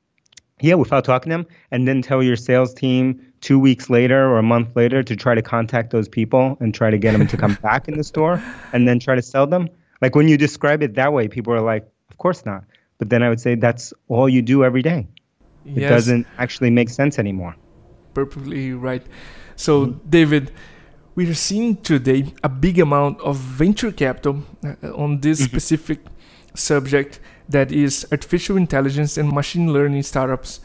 Yeah, 0.61 0.75
without 0.75 1.05
talking 1.05 1.31
to 1.31 1.39
them, 1.39 1.47
and 1.71 1.87
then 1.87 2.03
tell 2.03 2.23
your 2.23 2.35
sales 2.37 2.75
team 2.75 3.25
two 3.41 3.59
weeks 3.59 3.89
later 3.89 4.29
or 4.29 4.39
a 4.39 4.43
month 4.43 4.75
later 4.75 5.03
to 5.05 5.15
try 5.15 5.35
to 5.35 5.43
contact 5.43 5.91
those 5.91 6.09
people 6.09 6.57
and 6.61 6.75
try 6.75 6.91
to 6.91 6.99
get 6.99 7.13
them 7.13 7.27
to 7.29 7.37
come 7.37 7.55
back 7.63 7.87
in 7.87 7.97
the 7.97 8.05
store 8.05 8.43
and 8.73 8.89
then 8.89 8.99
try 8.99 9.15
to 9.15 9.23
sell 9.23 9.47
them. 9.47 9.69
Like 10.03 10.15
when 10.15 10.29
you 10.29 10.37
describe 10.37 10.83
it 10.83 10.95
that 10.95 11.13
way, 11.13 11.29
people 11.29 11.53
are 11.53 11.61
like, 11.61 11.87
of 12.11 12.19
course 12.19 12.45
not. 12.45 12.65
But 12.99 13.11
then 13.11 13.23
I 13.23 13.29
would 13.29 13.41
say 13.41 13.55
that's 13.55 13.93
all 14.09 14.29
you 14.29 14.43
do 14.43 14.65
every 14.65 14.83
day. 14.83 15.07
It 15.65 15.83
yes. 15.83 15.91
doesn't 15.91 16.27
actually 16.39 16.71
make 16.71 16.89
sense 16.89 17.19
anymore. 17.19 17.55
Perfectly 18.15 18.73
right. 18.73 19.03
So, 19.59 19.87
mm-hmm. 19.87 20.09
David, 20.09 20.53
we 21.15 21.29
are 21.29 21.35
seeing 21.35 21.77
today 21.77 22.33
a 22.43 22.49
big 22.49 22.79
amount 22.79 23.21
of 23.21 23.37
venture 23.37 23.93
capital 23.93 24.43
uh, 24.65 24.75
on 24.95 25.21
this 25.21 25.39
mm-hmm. 25.39 25.51
specific 25.51 26.01
subject 26.55 27.21
that 27.49 27.71
is 27.73 28.07
artificial 28.11 28.57
intelligence 28.57 29.19
and 29.19 29.31
machine 29.31 29.73
learning 29.73 30.03
startups 30.03 30.61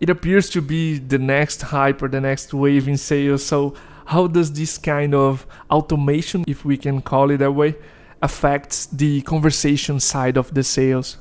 it 0.00 0.10
appears 0.10 0.48
to 0.50 0.62
be 0.62 0.98
the 0.98 1.18
next 1.18 1.62
hype 1.62 2.02
or 2.02 2.08
the 2.08 2.20
next 2.20 2.54
wave 2.54 2.88
in 2.88 2.96
sales. 2.96 3.44
So, 3.44 3.74
how 4.06 4.26
does 4.26 4.52
this 4.52 4.78
kind 4.78 5.14
of 5.14 5.46
automation, 5.70 6.44
if 6.46 6.64
we 6.64 6.76
can 6.76 7.02
call 7.02 7.30
it 7.30 7.38
that 7.38 7.52
way, 7.52 7.76
affects 8.22 8.86
the 8.86 9.20
conversation 9.22 10.00
side 10.00 10.36
of 10.38 10.54
the 10.54 10.62
sales? 10.62 11.18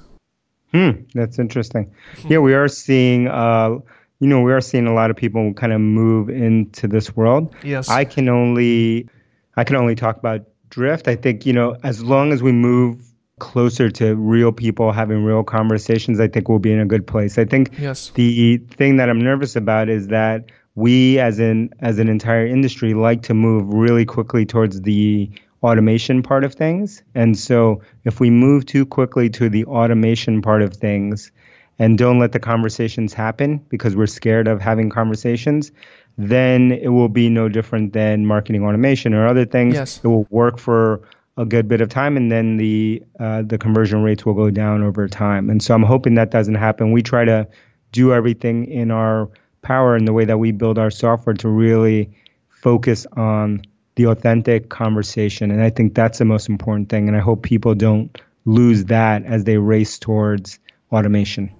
Hmm, 0.72 0.92
that's 1.14 1.40
interesting. 1.40 1.92
Yeah, 2.28 2.40
we 2.40 2.54
are 2.54 2.68
seeing. 2.68 3.28
Uh, 3.28 3.80
you 4.20 4.28
know, 4.28 4.42
we 4.42 4.52
are 4.52 4.62
seeing 4.62 4.88
a 4.88 4.94
lot 4.94 5.10
of 5.12 5.16
people 5.16 5.54
kind 5.54 5.74
of 5.74 5.82
move 5.82 6.30
into 6.30 6.88
this 6.88 7.16
world. 7.16 7.54
Yes. 7.64 7.90
I 7.90 8.06
can 8.06 8.30
only, 8.30 9.08
I 9.56 9.64
can 9.64 9.76
only 9.76 9.96
talk 9.96 10.18
about 10.18 10.42
drift. 10.70 11.08
I 11.08 11.16
think 11.16 11.46
you 11.46 11.54
know, 11.54 11.78
as 11.84 12.04
long 12.04 12.32
as 12.32 12.42
we 12.42 12.52
move 12.52 13.02
closer 13.40 13.90
to 13.92 14.16
real 14.16 14.52
people 14.52 14.92
having 14.92 15.24
real 15.24 15.44
conversations, 15.44 16.20
I 16.20 16.28
think 16.28 16.50
we'll 16.50 16.60
be 16.60 16.72
in 16.72 16.80
a 16.80 16.86
good 16.86 17.06
place. 17.06 17.38
I 17.38 17.46
think 17.46 17.72
yes. 17.78 18.10
the 18.16 18.58
thing 18.58 18.98
that 18.98 19.10
I'm 19.10 19.20
nervous 19.20 19.56
about 19.56 19.90
is 19.90 20.08
that 20.08 20.46
we 20.76 21.20
as 21.20 21.40
an 21.40 21.70
as 21.80 22.00
an 22.00 22.08
entire 22.08 22.46
industry 22.46 22.94
like 22.94 23.24
to 23.24 23.34
move 23.34 23.72
really 23.74 24.06
quickly 24.06 24.46
towards 24.46 24.82
the 24.82 25.30
automation 25.64 26.22
part 26.22 26.44
of 26.44 26.54
things. 26.54 27.04
And 27.16 27.38
so 27.38 27.82
if 28.06 28.20
we 28.20 28.30
move 28.30 28.66
too 28.66 28.86
quickly 28.86 29.30
to 29.32 29.50
the 29.50 29.66
automation 29.66 30.42
part 30.42 30.62
of 30.62 30.74
things 30.74 31.32
and 31.80 31.98
don't 31.98 32.20
let 32.20 32.32
the 32.32 32.40
conversations 32.40 33.14
happen 33.14 33.58
because 33.70 33.96
we're 33.96 34.08
scared 34.08 34.48
of 34.48 34.62
having 34.62 34.90
conversations, 34.90 35.72
then 36.18 36.72
it 36.72 36.90
will 36.90 37.10
be 37.10 37.30
no 37.30 37.48
different 37.50 37.94
than 37.94 38.26
marketing 38.26 38.64
automation 38.64 39.14
or 39.14 39.28
other 39.28 39.46
things. 39.46 39.76
Yes. 39.76 40.00
It 40.04 40.08
will 40.08 40.28
work 40.30 40.58
for 40.58 41.02
a 41.38 41.46
good 41.46 41.68
bit 41.68 41.82
of 41.82 41.90
time, 41.90 42.18
and 42.18 42.32
then 42.32 42.58
the 42.58 43.04
uh, 43.20 43.44
the 43.44 43.58
conversion 43.58 44.02
rates 44.02 44.26
will 44.26 44.34
go 44.34 44.50
down 44.50 44.84
over 44.84 45.08
time. 45.08 45.50
And 45.50 45.62
so 45.62 45.76
I'm 45.76 45.84
hoping 45.84 46.16
that 46.16 46.32
doesn't 46.32 46.56
happen. 46.56 46.92
We 46.92 47.04
try 47.04 47.26
to 47.26 47.48
do 47.92 48.12
everything 48.12 48.66
in 48.66 48.90
our 48.90 49.30
power 49.62 49.96
in 49.96 50.06
the 50.06 50.14
way 50.14 50.26
that 50.26 50.40
we 50.40 50.52
build 50.52 50.80
our 50.80 50.90
software 50.90 51.36
to 51.36 51.48
really 51.48 52.10
focus 52.50 53.06
on 53.14 53.62
the 53.96 54.08
authentic 54.08 54.70
conversation, 54.70 55.52
and 55.52 55.62
I 55.62 55.70
think 55.70 55.94
that's 55.94 56.18
the 56.18 56.26
most 56.26 56.50
important 56.50 56.90
thing. 56.90 57.08
And 57.08 57.16
I 57.16 57.20
hope 57.20 57.44
people 57.44 57.76
don't 57.76 58.20
lose 58.46 58.86
that 58.86 59.24
as 59.26 59.44
they 59.44 59.58
race 59.58 60.00
towards 60.00 60.60
automation. 60.92 61.52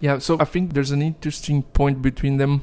Yeah, 0.00 0.18
so 0.18 0.38
I 0.40 0.44
think 0.44 0.72
there's 0.72 0.90
an 0.90 1.02
interesting 1.02 1.62
point 1.62 2.00
between 2.02 2.38
them 2.38 2.62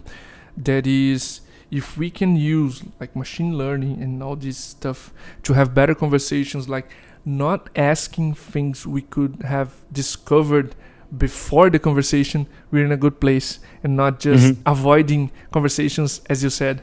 that 0.58 0.88
is 0.88 1.42
if 1.70 1.98
we 1.98 2.10
can 2.10 2.36
use 2.36 2.84
like 3.00 3.16
machine 3.16 3.58
learning 3.58 4.02
and 4.02 4.24
all 4.24 4.36
this 4.36 4.58
stuff 4.58 5.14
to 5.44 5.54
have 5.54 5.74
better 5.74 5.94
conversations 5.94 6.70
like 6.70 6.90
not 7.26 7.70
asking 7.76 8.34
things 8.34 8.88
we 8.88 9.02
could 9.02 9.42
have 9.44 9.74
discovered 9.92 10.76
before 11.18 11.70
the 11.70 11.80
conversation 11.80 12.48
we're 12.72 12.86
in 12.86 12.92
a 12.92 12.98
good 12.98 13.20
place 13.20 13.60
and 13.84 13.96
not 13.96 14.20
just 14.20 14.54
mm-hmm. 14.54 14.62
avoiding 14.66 15.32
conversations 15.52 16.22
as 16.30 16.42
you 16.44 16.50
said 16.50 16.82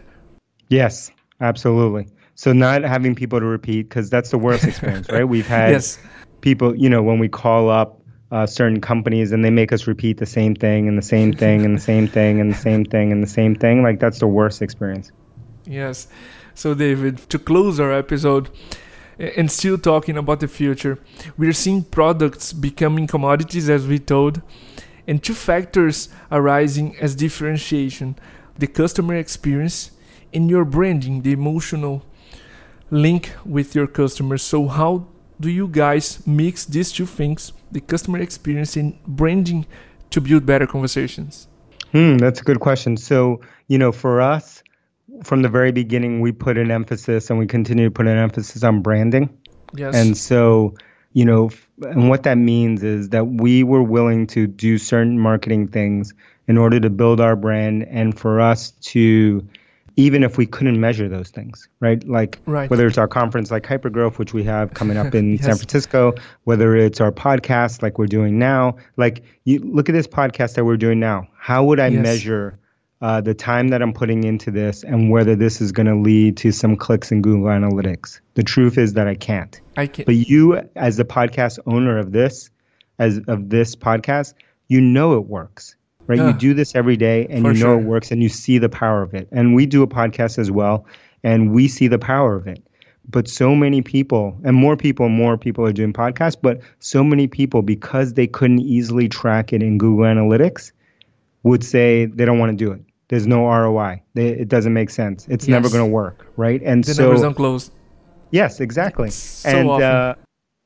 yes 0.68 1.10
absolutely 1.40 2.06
so 2.34 2.52
not 2.52 2.82
having 2.82 3.14
people 3.14 3.40
to 3.40 3.46
repeat 3.46 3.88
because 3.88 4.10
that's 4.10 4.30
the 4.30 4.38
worst 4.38 4.64
experience 4.64 5.08
right 5.12 5.24
we've 5.24 5.46
had 5.46 5.72
yes. 5.72 5.98
people 6.42 6.74
you 6.76 6.88
know 6.88 7.02
when 7.02 7.18
we 7.18 7.28
call 7.28 7.70
up 7.70 8.00
uh, 8.30 8.46
certain 8.46 8.80
companies 8.80 9.32
and 9.32 9.44
they 9.44 9.50
make 9.50 9.72
us 9.72 9.86
repeat 9.86 10.18
the 10.18 10.26
same 10.26 10.54
thing 10.54 10.88
and 10.88 10.98
the 10.98 11.02
same 11.02 11.32
thing 11.32 11.64
and 11.64 11.76
the 11.76 11.80
same 11.80 12.08
thing 12.08 12.40
and 12.40 12.52
the 12.52 12.56
same 12.56 12.84
thing 12.84 13.12
and 13.12 13.22
the 13.22 13.28
same 13.28 13.54
thing. 13.54 13.82
Like 13.82 14.00
that's 14.00 14.18
the 14.18 14.26
worst 14.26 14.62
experience. 14.62 15.12
Yes. 15.66 16.08
So 16.54 16.74
David, 16.74 17.18
to 17.30 17.38
close 17.38 17.80
our 17.80 17.92
episode 17.92 18.48
and 19.18 19.50
still 19.50 19.78
talking 19.78 20.16
about 20.16 20.40
the 20.40 20.48
future, 20.48 20.98
we're 21.36 21.52
seeing 21.52 21.84
products 21.84 22.52
becoming 22.52 23.06
commodities 23.06 23.68
as 23.68 23.86
we 23.86 23.98
told, 23.98 24.42
and 25.06 25.22
two 25.22 25.34
factors 25.34 26.08
arising 26.30 26.96
as 27.00 27.14
differentiation: 27.14 28.16
the 28.58 28.66
customer 28.66 29.16
experience 29.16 29.90
and 30.32 30.50
your 30.50 30.64
branding, 30.64 31.22
the 31.22 31.32
emotional 31.32 32.04
link 32.90 33.32
with 33.44 33.74
your 33.74 33.86
customers. 33.86 34.42
So 34.42 34.68
how 34.68 35.06
do 35.40 35.50
you 35.50 35.68
guys 35.68 36.24
mix 36.26 36.64
these 36.64 36.92
two 36.92 37.06
things, 37.06 37.52
the 37.72 37.80
customer 37.80 38.20
experience 38.20 38.76
and 38.76 39.02
branding, 39.04 39.66
to 40.10 40.20
build 40.20 40.46
better 40.46 40.66
conversations? 40.66 41.48
Hmm, 41.92 42.18
that's 42.18 42.40
a 42.40 42.44
good 42.44 42.60
question. 42.60 42.96
So, 42.96 43.40
you 43.68 43.78
know, 43.78 43.92
for 43.92 44.20
us, 44.20 44.62
from 45.22 45.42
the 45.42 45.48
very 45.48 45.72
beginning, 45.72 46.20
we 46.20 46.32
put 46.32 46.58
an 46.58 46.70
emphasis 46.70 47.30
and 47.30 47.38
we 47.38 47.46
continue 47.46 47.86
to 47.86 47.90
put 47.90 48.06
an 48.06 48.18
emphasis 48.18 48.64
on 48.64 48.82
branding. 48.82 49.36
Yes. 49.76 49.94
And 49.94 50.16
so, 50.16 50.74
you 51.12 51.24
know, 51.24 51.50
and 51.82 52.08
what 52.08 52.24
that 52.24 52.38
means 52.38 52.82
is 52.82 53.10
that 53.10 53.24
we 53.24 53.62
were 53.62 53.82
willing 53.82 54.26
to 54.28 54.46
do 54.46 54.78
certain 54.78 55.18
marketing 55.18 55.68
things 55.68 56.12
in 56.46 56.58
order 56.58 56.80
to 56.80 56.90
build 56.90 57.20
our 57.20 57.36
brand 57.36 57.86
and 57.88 58.18
for 58.18 58.40
us 58.40 58.72
to 58.72 59.46
even 59.96 60.22
if 60.22 60.36
we 60.36 60.46
couldn't 60.46 60.80
measure 60.80 61.08
those 61.08 61.30
things, 61.30 61.68
right? 61.80 62.06
Like 62.06 62.40
right. 62.46 62.68
whether 62.68 62.86
it's 62.86 62.98
our 62.98 63.06
conference 63.06 63.50
like 63.50 63.62
Hypergrowth, 63.62 64.18
which 64.18 64.34
we 64.34 64.42
have 64.44 64.74
coming 64.74 64.96
up 64.96 65.14
in 65.14 65.32
yes. 65.36 65.44
San 65.44 65.56
Francisco, 65.56 66.14
whether 66.44 66.74
it's 66.76 67.00
our 67.00 67.12
podcast 67.12 67.82
like 67.82 67.98
we're 67.98 68.06
doing 68.06 68.38
now, 68.38 68.76
like 68.96 69.24
you 69.44 69.60
look 69.60 69.88
at 69.88 69.92
this 69.92 70.06
podcast 70.06 70.54
that 70.54 70.64
we're 70.64 70.76
doing 70.76 70.98
now. 70.98 71.28
How 71.38 71.64
would 71.64 71.78
I 71.78 71.88
yes. 71.88 72.02
measure 72.02 72.58
uh, 73.00 73.20
the 73.20 73.34
time 73.34 73.68
that 73.68 73.82
I'm 73.82 73.92
putting 73.92 74.24
into 74.24 74.50
this 74.50 74.82
and 74.82 75.10
whether 75.10 75.36
this 75.36 75.60
is 75.60 75.72
going 75.72 75.86
to 75.86 75.96
lead 75.96 76.38
to 76.38 76.50
some 76.50 76.76
clicks 76.76 77.12
in 77.12 77.22
Google 77.22 77.48
Analytics? 77.48 78.20
The 78.34 78.42
truth 78.42 78.78
is 78.78 78.94
that 78.94 79.06
I 79.06 79.14
can't. 79.14 79.60
I 79.76 79.86
can't. 79.86 80.06
But 80.06 80.16
you, 80.16 80.60
as 80.74 80.96
the 80.96 81.04
podcast 81.04 81.60
owner 81.66 81.98
of 81.98 82.10
this, 82.10 82.50
as 82.98 83.20
of 83.28 83.48
this 83.48 83.76
podcast, 83.76 84.34
you 84.66 84.80
know 84.80 85.16
it 85.16 85.26
works 85.26 85.76
right? 86.06 86.18
Yeah. 86.18 86.28
You 86.28 86.32
do 86.34 86.54
this 86.54 86.74
every 86.74 86.96
day 86.96 87.26
and 87.28 87.44
For 87.44 87.52
you 87.52 87.60
know 87.60 87.74
sure. 87.76 87.80
it 87.80 87.84
works 87.84 88.10
and 88.10 88.22
you 88.22 88.28
see 88.28 88.58
the 88.58 88.68
power 88.68 89.02
of 89.02 89.14
it. 89.14 89.28
And 89.32 89.54
we 89.54 89.66
do 89.66 89.82
a 89.82 89.86
podcast 89.86 90.38
as 90.38 90.50
well 90.50 90.86
and 91.22 91.52
we 91.52 91.68
see 91.68 91.88
the 91.88 91.98
power 91.98 92.36
of 92.36 92.46
it. 92.46 92.62
But 93.08 93.28
so 93.28 93.54
many 93.54 93.82
people, 93.82 94.38
and 94.44 94.56
more 94.56 94.76
people, 94.76 95.08
more 95.08 95.36
people 95.36 95.66
are 95.66 95.72
doing 95.72 95.92
podcasts, 95.92 96.36
but 96.40 96.60
so 96.78 97.04
many 97.04 97.26
people, 97.26 97.60
because 97.60 98.14
they 98.14 98.26
couldn't 98.26 98.60
easily 98.60 99.08
track 99.08 99.52
it 99.52 99.62
in 99.62 99.76
Google 99.76 100.06
Analytics, 100.06 100.72
would 101.42 101.62
say 101.62 102.06
they 102.06 102.24
don't 102.24 102.38
want 102.38 102.56
to 102.58 102.64
do 102.64 102.72
it. 102.72 102.80
There's 103.08 103.26
no 103.26 103.46
ROI. 103.46 104.02
They, 104.14 104.28
it 104.28 104.48
doesn't 104.48 104.72
make 104.72 104.88
sense. 104.88 105.26
It's 105.28 105.46
yes. 105.46 105.52
never 105.52 105.68
going 105.68 105.86
to 105.86 105.92
work, 105.92 106.26
right? 106.36 106.62
And 106.62 106.82
the 106.82 106.94
so, 106.94 107.02
numbers 107.02 107.20
don't 107.20 107.34
close. 107.34 107.70
Yes, 108.30 108.60
exactly. 108.60 109.10
So 109.10 109.48
and 109.50 109.68
uh, 109.70 110.14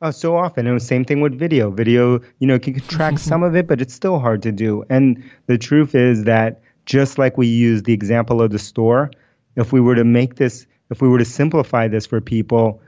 Oh, 0.01 0.13
so 0.13 0.37
often. 0.37 0.67
And 0.67 0.77
the 0.77 0.85
same 0.85 1.05
thing 1.05 1.21
with 1.21 1.37
video. 1.37 1.71
Video, 1.71 2.21
you 2.39 2.47
know, 2.47 2.59
can 2.59 2.79
track 2.81 3.19
some 3.19 3.43
of 3.43 3.57
it, 3.57 3.67
but 3.67 3.81
it's 3.81 3.95
still 3.95 4.19
hard 4.19 4.43
to 4.43 4.53
do. 4.53 4.85
And 4.89 5.31
the 5.47 5.59
truth 5.59 5.95
is 5.95 6.25
that 6.25 6.63
just 6.87 7.19
like 7.19 7.37
we 7.37 7.49
use 7.49 7.83
the 7.83 7.93
example 7.93 8.41
of 8.41 8.51
the 8.51 8.59
store, 8.59 9.11
if 9.57 9.73
we 9.73 9.81
were 9.81 9.97
to 9.97 10.05
make 10.05 10.37
this, 10.37 10.67
if 10.91 11.03
we 11.03 11.09
were 11.09 11.19
to 11.19 11.25
simplify 11.25 11.89
this 11.89 12.07
for 12.07 12.21
people, 12.21 12.81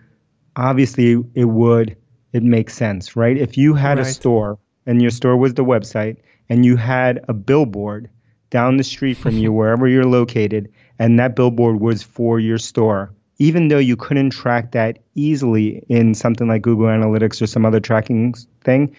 obviously 0.55 1.23
it 1.35 1.44
would, 1.44 1.96
it 2.33 2.44
makes 2.44 2.75
sense, 2.75 3.16
right? 3.16 3.37
If 3.37 3.59
you 3.59 3.75
had 3.75 3.99
right. 3.99 4.07
a 4.07 4.11
store 4.11 4.59
and 4.87 5.03
your 5.03 5.11
store 5.11 5.37
was 5.37 5.55
the 5.55 5.64
website 5.64 6.18
and 6.49 6.64
you 6.64 6.77
had 6.77 7.25
a 7.29 7.35
billboard 7.35 8.09
down 8.51 8.77
the 8.77 8.85
street 8.85 9.16
from 9.16 9.37
you, 9.37 9.53
wherever 9.53 9.88
you're 9.88 10.05
located, 10.05 10.73
and 10.99 11.18
that 11.18 11.35
billboard 11.35 11.81
was 11.81 12.05
for 12.05 12.38
your 12.38 12.59
store, 12.59 13.12
even 13.40 13.68
though 13.68 13.79
you 13.79 13.96
couldn't 13.96 14.31
track 14.31 14.72
that 14.72 14.98
easily 15.14 15.83
in 15.88 16.14
something 16.14 16.46
like 16.46 16.61
Google 16.61 16.87
Analytics 16.87 17.40
or 17.40 17.46
some 17.46 17.64
other 17.64 17.81
tracking 17.81 18.35
thing, 18.61 18.94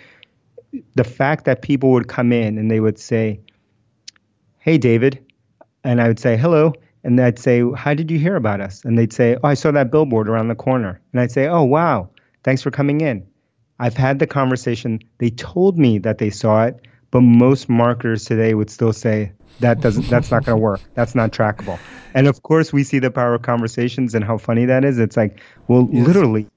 the 0.96 1.04
fact 1.04 1.46
that 1.46 1.62
people 1.62 1.92
would 1.92 2.08
come 2.08 2.34
in 2.34 2.58
and 2.58 2.70
they 2.70 2.80
would 2.80 2.98
say, 2.98 3.40
Hey, 4.58 4.80
David. 4.80 5.24
And 5.84 6.02
I 6.02 6.08
would 6.08 6.20
say, 6.20 6.38
Hello. 6.38 6.74
And 7.04 7.22
I'd 7.22 7.38
say, 7.38 7.64
How 7.72 7.94
did 7.94 8.10
you 8.10 8.18
hear 8.18 8.36
about 8.36 8.62
us? 8.62 8.84
And 8.84 8.98
they'd 8.98 9.14
say, 9.14 9.38
Oh, 9.44 9.48
I 9.48 9.54
saw 9.54 9.70
that 9.72 9.92
billboard 9.92 10.28
around 10.28 10.48
the 10.48 10.56
corner. 10.56 11.00
And 11.14 11.22
I'd 11.22 11.32
say, 11.32 11.48
Oh, 11.48 11.64
wow. 11.64 12.10
Thanks 12.44 12.64
for 12.64 12.72
coming 12.72 13.02
in. 13.02 13.28
I've 13.78 13.98
had 13.98 14.18
the 14.18 14.28
conversation. 14.28 15.02
They 15.20 15.30
told 15.30 15.78
me 15.78 16.00
that 16.00 16.18
they 16.18 16.32
saw 16.32 16.66
it, 16.66 16.82
but 17.12 17.22
most 17.22 17.70
marketers 17.70 18.26
today 18.26 18.56
would 18.56 18.72
still 18.72 18.94
say, 18.94 19.34
that 19.60 19.82
doesn't 19.82 20.08
that's 20.10 20.32
not 20.32 20.46
going 20.46 20.58
to 20.58 20.62
work. 20.62 20.82
That's 20.94 21.16
not 21.16 21.32
trackable. 21.32 21.80
And 22.14 22.28
of 22.28 22.42
course 22.44 22.74
we 22.74 22.84
see 22.84 23.00
the 23.00 23.12
power 23.12 23.36
of 23.36 23.42
conversations 23.42 24.16
and 24.16 24.24
how 24.24 24.38
funny 24.38 24.66
that 24.66 24.84
is. 24.84 25.00
It's 25.00 25.18
like 25.18 25.40
well 25.68 25.88
yes. 25.92 26.08
literally 26.08 26.48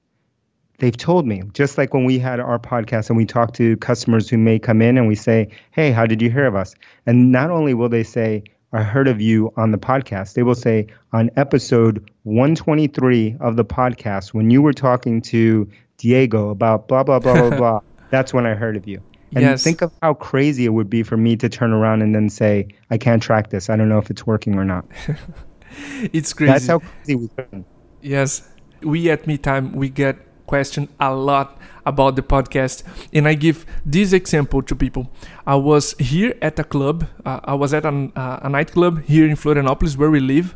they've 0.79 0.97
told 0.97 1.25
me. 1.25 1.43
Just 1.53 1.77
like 1.77 1.93
when 1.93 2.05
we 2.05 2.19
had 2.19 2.39
our 2.39 2.59
podcast 2.59 3.09
and 3.09 3.17
we 3.17 3.25
talk 3.25 3.53
to 3.53 3.77
customers 3.77 4.29
who 4.29 4.37
may 4.37 4.59
come 4.59 4.81
in 4.81 4.97
and 4.97 5.07
we 5.07 5.15
say 5.15 5.49
hey 5.71 5.91
how 5.91 6.05
did 6.05 6.21
you 6.21 6.29
hear 6.29 6.45
of 6.45 6.55
us? 6.55 6.75
And 7.05 7.31
not 7.31 7.51
only 7.51 7.73
will 7.73 7.89
they 7.89 8.03
say 8.03 8.43
i 8.73 8.83
heard 8.83 9.07
of 9.07 9.21
you 9.21 9.53
on 9.55 9.71
the 9.71 9.77
podcast 9.77 10.33
they 10.33 10.43
will 10.43 10.55
say 10.55 10.87
on 11.13 11.29
episode 11.37 12.09
123 12.23 13.37
of 13.39 13.55
the 13.55 13.63
podcast 13.63 14.33
when 14.33 14.49
you 14.49 14.61
were 14.61 14.73
talking 14.73 15.21
to 15.21 15.69
diego 15.97 16.49
about 16.49 16.87
blah 16.87 17.03
blah 17.03 17.19
blah 17.19 17.35
blah 17.35 17.57
blah 17.57 17.79
that's 18.09 18.33
when 18.33 18.45
i 18.45 18.53
heard 18.53 18.75
of 18.75 18.87
you 18.87 19.01
and 19.33 19.43
yes. 19.43 19.63
think 19.63 19.81
of 19.81 19.91
how 20.01 20.13
crazy 20.13 20.65
it 20.65 20.69
would 20.69 20.89
be 20.89 21.03
for 21.03 21.17
me 21.17 21.35
to 21.37 21.49
turn 21.49 21.73
around 21.73 22.01
and 22.01 22.13
then 22.13 22.29
say, 22.29 22.67
I 22.89 22.97
can't 22.97 23.21
track 23.21 23.49
this. 23.49 23.69
I 23.69 23.75
don't 23.75 23.89
know 23.89 23.97
if 23.97 24.09
it's 24.09 24.25
working 24.25 24.55
or 24.55 24.65
not. 24.65 24.85
it's 26.13 26.33
crazy. 26.33 26.51
That's 26.51 26.67
how 26.67 26.79
crazy 26.79 27.15
we 27.15 27.29
can. 27.29 27.65
Yes. 28.01 28.47
We 28.81 29.09
at 29.09 29.25
Meetime, 29.25 29.73
we 29.73 29.89
get 29.89 30.17
questioned 30.45 30.89
a 30.99 31.13
lot 31.13 31.57
about 31.85 32.15
the 32.15 32.21
podcast. 32.21 32.83
And 33.13 33.27
I 33.27 33.33
give 33.33 33.65
this 33.85 34.13
example 34.13 34.61
to 34.61 34.75
people. 34.75 35.11
I 35.45 35.55
was 35.55 35.95
here 35.99 36.35
at 36.41 36.59
a 36.59 36.63
club. 36.63 37.07
Uh, 37.25 37.39
I 37.43 37.55
was 37.55 37.73
at 37.73 37.85
an, 37.85 38.11
uh, 38.15 38.39
a 38.43 38.49
nightclub 38.49 39.03
here 39.03 39.27
in 39.27 39.35
Florianopolis 39.35 39.97
where 39.97 40.11
we 40.11 40.19
live. 40.19 40.55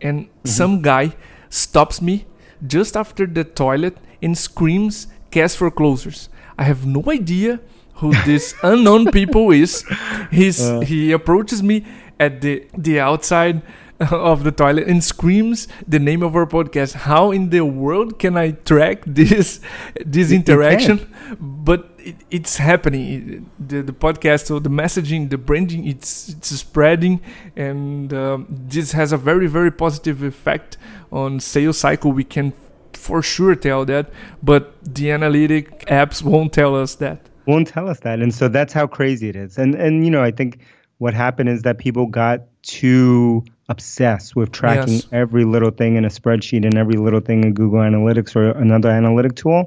And 0.00 0.26
mm-hmm. 0.26 0.48
some 0.48 0.82
guy 0.82 1.14
stops 1.50 2.02
me 2.02 2.26
just 2.66 2.96
after 2.96 3.26
the 3.26 3.44
toilet 3.44 3.96
and 4.20 4.36
screams, 4.36 5.06
Cast 5.30 5.56
for 5.56 5.70
closers. 5.70 6.28
I 6.58 6.64
have 6.64 6.84
no 6.84 7.02
idea 7.08 7.60
who 8.02 8.12
this 8.24 8.54
unknown 8.62 9.10
people 9.12 9.52
is. 9.52 9.84
He's 10.30 10.60
uh. 10.60 10.80
he 10.80 11.12
approaches 11.12 11.62
me 11.62 11.86
at 12.18 12.40
the 12.40 12.66
the 12.76 13.00
outside 13.00 13.62
of 14.10 14.42
the 14.42 14.50
toilet 14.50 14.88
and 14.88 15.02
screams 15.04 15.68
the 15.86 16.00
name 16.00 16.22
of 16.22 16.34
our 16.34 16.46
podcast. 16.46 16.94
How 17.06 17.30
in 17.30 17.50
the 17.50 17.64
world 17.64 18.18
can 18.18 18.36
I 18.36 18.50
track 18.50 19.04
this 19.06 19.60
this 20.04 20.32
interaction? 20.32 21.08
But 21.38 21.90
it, 21.98 22.16
it's 22.30 22.56
happening. 22.56 23.48
The, 23.58 23.82
the 23.82 23.92
podcast 23.92 24.50
or 24.50 24.58
the 24.58 24.70
messaging, 24.82 25.30
the 25.30 25.38
branding, 25.38 25.86
it's 25.86 26.30
it's 26.30 26.48
spreading, 26.48 27.20
and 27.54 28.12
um, 28.12 28.46
this 28.50 28.92
has 28.92 29.12
a 29.12 29.16
very 29.16 29.46
very 29.46 29.70
positive 29.70 30.22
effect 30.24 30.76
on 31.12 31.38
sales 31.38 31.78
cycle. 31.78 32.10
We 32.12 32.24
can 32.24 32.52
for 32.92 33.22
sure 33.22 33.54
tell 33.54 33.84
that, 33.84 34.10
but 34.42 34.74
the 34.82 35.10
analytic 35.12 35.86
apps 35.86 36.22
won't 36.22 36.52
tell 36.52 36.74
us 36.76 36.96
that 36.96 37.28
won't 37.46 37.68
tell 37.68 37.88
us 37.88 38.00
that. 38.00 38.20
And 38.20 38.34
so 38.34 38.48
that's 38.48 38.72
how 38.72 38.86
crazy 38.86 39.28
it 39.28 39.36
is. 39.36 39.58
And 39.58 39.74
and 39.74 40.04
you 40.04 40.10
know, 40.10 40.22
I 40.22 40.30
think 40.30 40.60
what 40.98 41.14
happened 41.14 41.48
is 41.48 41.62
that 41.62 41.78
people 41.78 42.06
got 42.06 42.42
too 42.62 43.44
obsessed 43.68 44.36
with 44.36 44.52
tracking 44.52 44.94
yes. 44.94 45.08
every 45.10 45.44
little 45.44 45.70
thing 45.70 45.96
in 45.96 46.04
a 46.04 46.08
spreadsheet 46.08 46.64
and 46.64 46.76
every 46.76 46.94
little 46.94 47.20
thing 47.20 47.42
in 47.42 47.54
Google 47.54 47.80
Analytics 47.80 48.36
or 48.36 48.50
another 48.50 48.90
analytic 48.90 49.34
tool, 49.34 49.64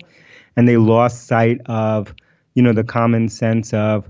and 0.55 0.67
they 0.67 0.77
lost 0.77 1.27
sight 1.27 1.59
of, 1.65 2.13
you 2.53 2.63
know, 2.63 2.71
the 2.71 2.83
common 2.83 3.27
sense 3.27 3.73
of 3.73 4.09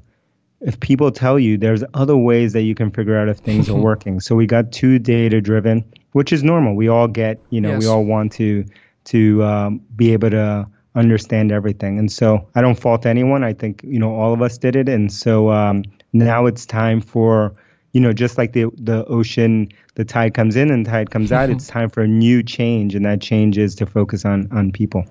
if 0.62 0.80
people 0.80 1.12
tell 1.12 1.40
you 1.40 1.58
there's 1.58 1.84
other 1.94 2.18
ways 2.18 2.54
that 2.54 2.62
you 2.62 2.76
can 2.76 2.92
figure 2.92 3.18
out 3.18 3.30
if 3.30 3.38
things 3.38 3.70
are 3.70 3.76
working. 3.90 4.20
So 4.20 4.36
we 4.36 4.46
got 4.46 4.72
too 4.72 5.00
data 5.00 5.42
driven, 5.42 5.84
which 6.12 6.32
is 6.32 6.44
normal. 6.44 6.76
We 6.76 6.88
all 6.90 7.08
get, 7.08 7.40
you 7.50 7.62
know, 7.62 7.72
yes. 7.72 7.82
we 7.82 7.88
all 7.88 8.06
want 8.06 8.34
to 8.34 8.66
to 9.06 9.44
um, 9.44 9.82
be 9.96 10.14
able 10.14 10.32
to 10.32 10.68
understand 10.96 11.52
everything. 11.52 12.00
And 12.00 12.12
so 12.12 12.48
I 12.56 12.62
don't 12.62 12.80
fault 12.80 13.06
anyone. 13.06 13.44
I 13.44 13.54
think, 13.54 13.82
you 13.84 14.00
know, 14.00 14.16
all 14.16 14.34
of 14.34 14.42
us 14.42 14.58
did 14.58 14.76
it. 14.76 14.90
And 14.90 15.12
so 15.12 15.52
um, 15.52 15.84
now 16.14 16.46
it's 16.46 16.66
time 16.66 17.02
for 17.02 17.56
you 17.92 18.02
know 18.02 18.12
just 18.12 18.38
like 18.38 18.52
the 18.52 18.66
the 18.76 19.06
ocean 19.06 19.70
the 19.96 20.04
tide 20.04 20.34
comes 20.34 20.58
in 20.58 20.70
and 20.70 20.86
tide 20.86 21.10
comes 21.12 21.32
out 21.32 21.50
it's 21.50 21.66
time 21.66 21.90
for 21.90 22.04
a 22.04 22.08
new 22.08 22.44
change 22.44 22.94
and 22.94 23.06
that 23.06 23.22
change 23.22 23.58
is 23.58 23.74
to 23.74 23.86
focus 23.86 24.26
on 24.26 24.50
on 24.52 24.70
people 24.70 25.06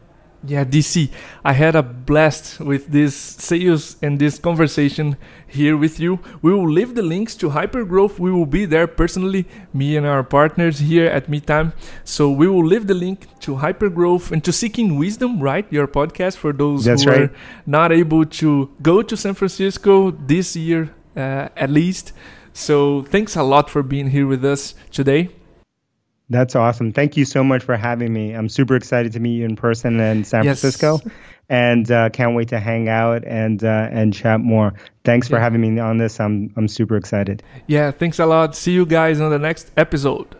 yeah, 0.47 0.65
DC, 0.65 1.11
I 1.45 1.53
had 1.53 1.75
a 1.75 1.83
blast 1.83 2.61
with 2.61 2.89
this 2.89 3.17
sales 3.17 3.97
and 4.03 4.19
this 4.19 4.39
conversation 4.39 5.17
here 5.47 5.77
with 5.77 5.99
you. 5.99 6.21
We 6.43 6.53
will 6.53 6.69
leave 6.69 6.95
the 6.95 7.03
links 7.03 7.35
to 7.37 7.51
Hypergrowth. 7.51 8.19
We 8.19 8.31
will 8.31 8.47
be 8.47 8.65
there 8.65 8.87
personally, 8.87 9.47
me 9.73 9.97
and 9.97 10.07
our 10.07 10.23
partners 10.23 10.79
here 10.81 11.07
at 11.07 11.29
Meetime. 11.29 11.73
So 12.05 12.31
we 12.31 12.49
will 12.49 12.65
leave 12.65 12.87
the 12.87 12.95
link 12.95 13.27
to 13.41 13.57
Hypergrowth 13.57 14.33
and 14.33 14.45
to 14.45 14.53
Seeking 14.53 14.99
Wisdom, 14.99 15.41
right? 15.41 15.67
Your 15.71 15.87
podcast 15.87 16.37
for 16.37 16.53
those 16.53 16.85
That's 16.85 17.05
who 17.05 17.11
right. 17.11 17.21
are 17.23 17.33
not 17.67 17.93
able 17.93 18.25
to 18.25 18.71
go 18.83 19.03
to 19.03 19.17
San 19.17 19.35
Francisco 19.35 20.11
this 20.11 20.57
year, 20.57 20.95
uh, 21.17 21.49
at 21.57 21.71
least. 21.71 22.13
So 22.53 23.03
thanks 23.03 23.37
a 23.37 23.43
lot 23.43 23.71
for 23.71 23.83
being 23.83 24.11
here 24.11 24.27
with 24.27 24.45
us 24.45 24.75
today. 24.91 25.31
That's 26.31 26.57
awesome. 26.57 26.93
Thank 26.93 27.17
you 27.17 27.25
so 27.25 27.45
much 27.45 27.63
for 27.63 27.77
having 27.77 28.13
me. 28.13 28.33
I'm 28.33 28.49
super 28.49 28.77
excited 28.77 29.13
to 29.13 29.21
meet 29.21 29.35
you 29.35 29.45
in 29.45 29.57
person 29.57 30.01
in 30.01 30.25
San 30.25 30.45
yes. 30.45 30.61
Francisco, 30.61 31.01
and 31.49 31.91
uh, 31.91 32.09
can't 32.11 32.35
wait 32.35 32.49
to 32.49 32.61
hang 32.61 32.89
out 32.89 33.25
and 33.25 33.63
uh, 33.63 33.89
and 33.91 34.15
chat 34.15 34.41
more. 34.41 34.73
Thanks 35.05 35.29
yeah. 35.29 35.37
for 35.37 35.41
having 35.41 35.61
me 35.61 35.79
on 35.79 35.99
this. 35.99 36.21
I'm 36.21 36.53
I'm 36.57 36.69
super 36.69 36.97
excited. 36.97 37.43
Yeah, 37.67 37.91
thanks 37.91 38.19
a 38.19 38.27
lot. 38.27 38.57
See 38.57 38.73
you 38.73 38.87
guys 38.87 39.21
on 39.21 39.31
the 39.31 39.39
next 39.39 39.71
episode. 39.77 40.35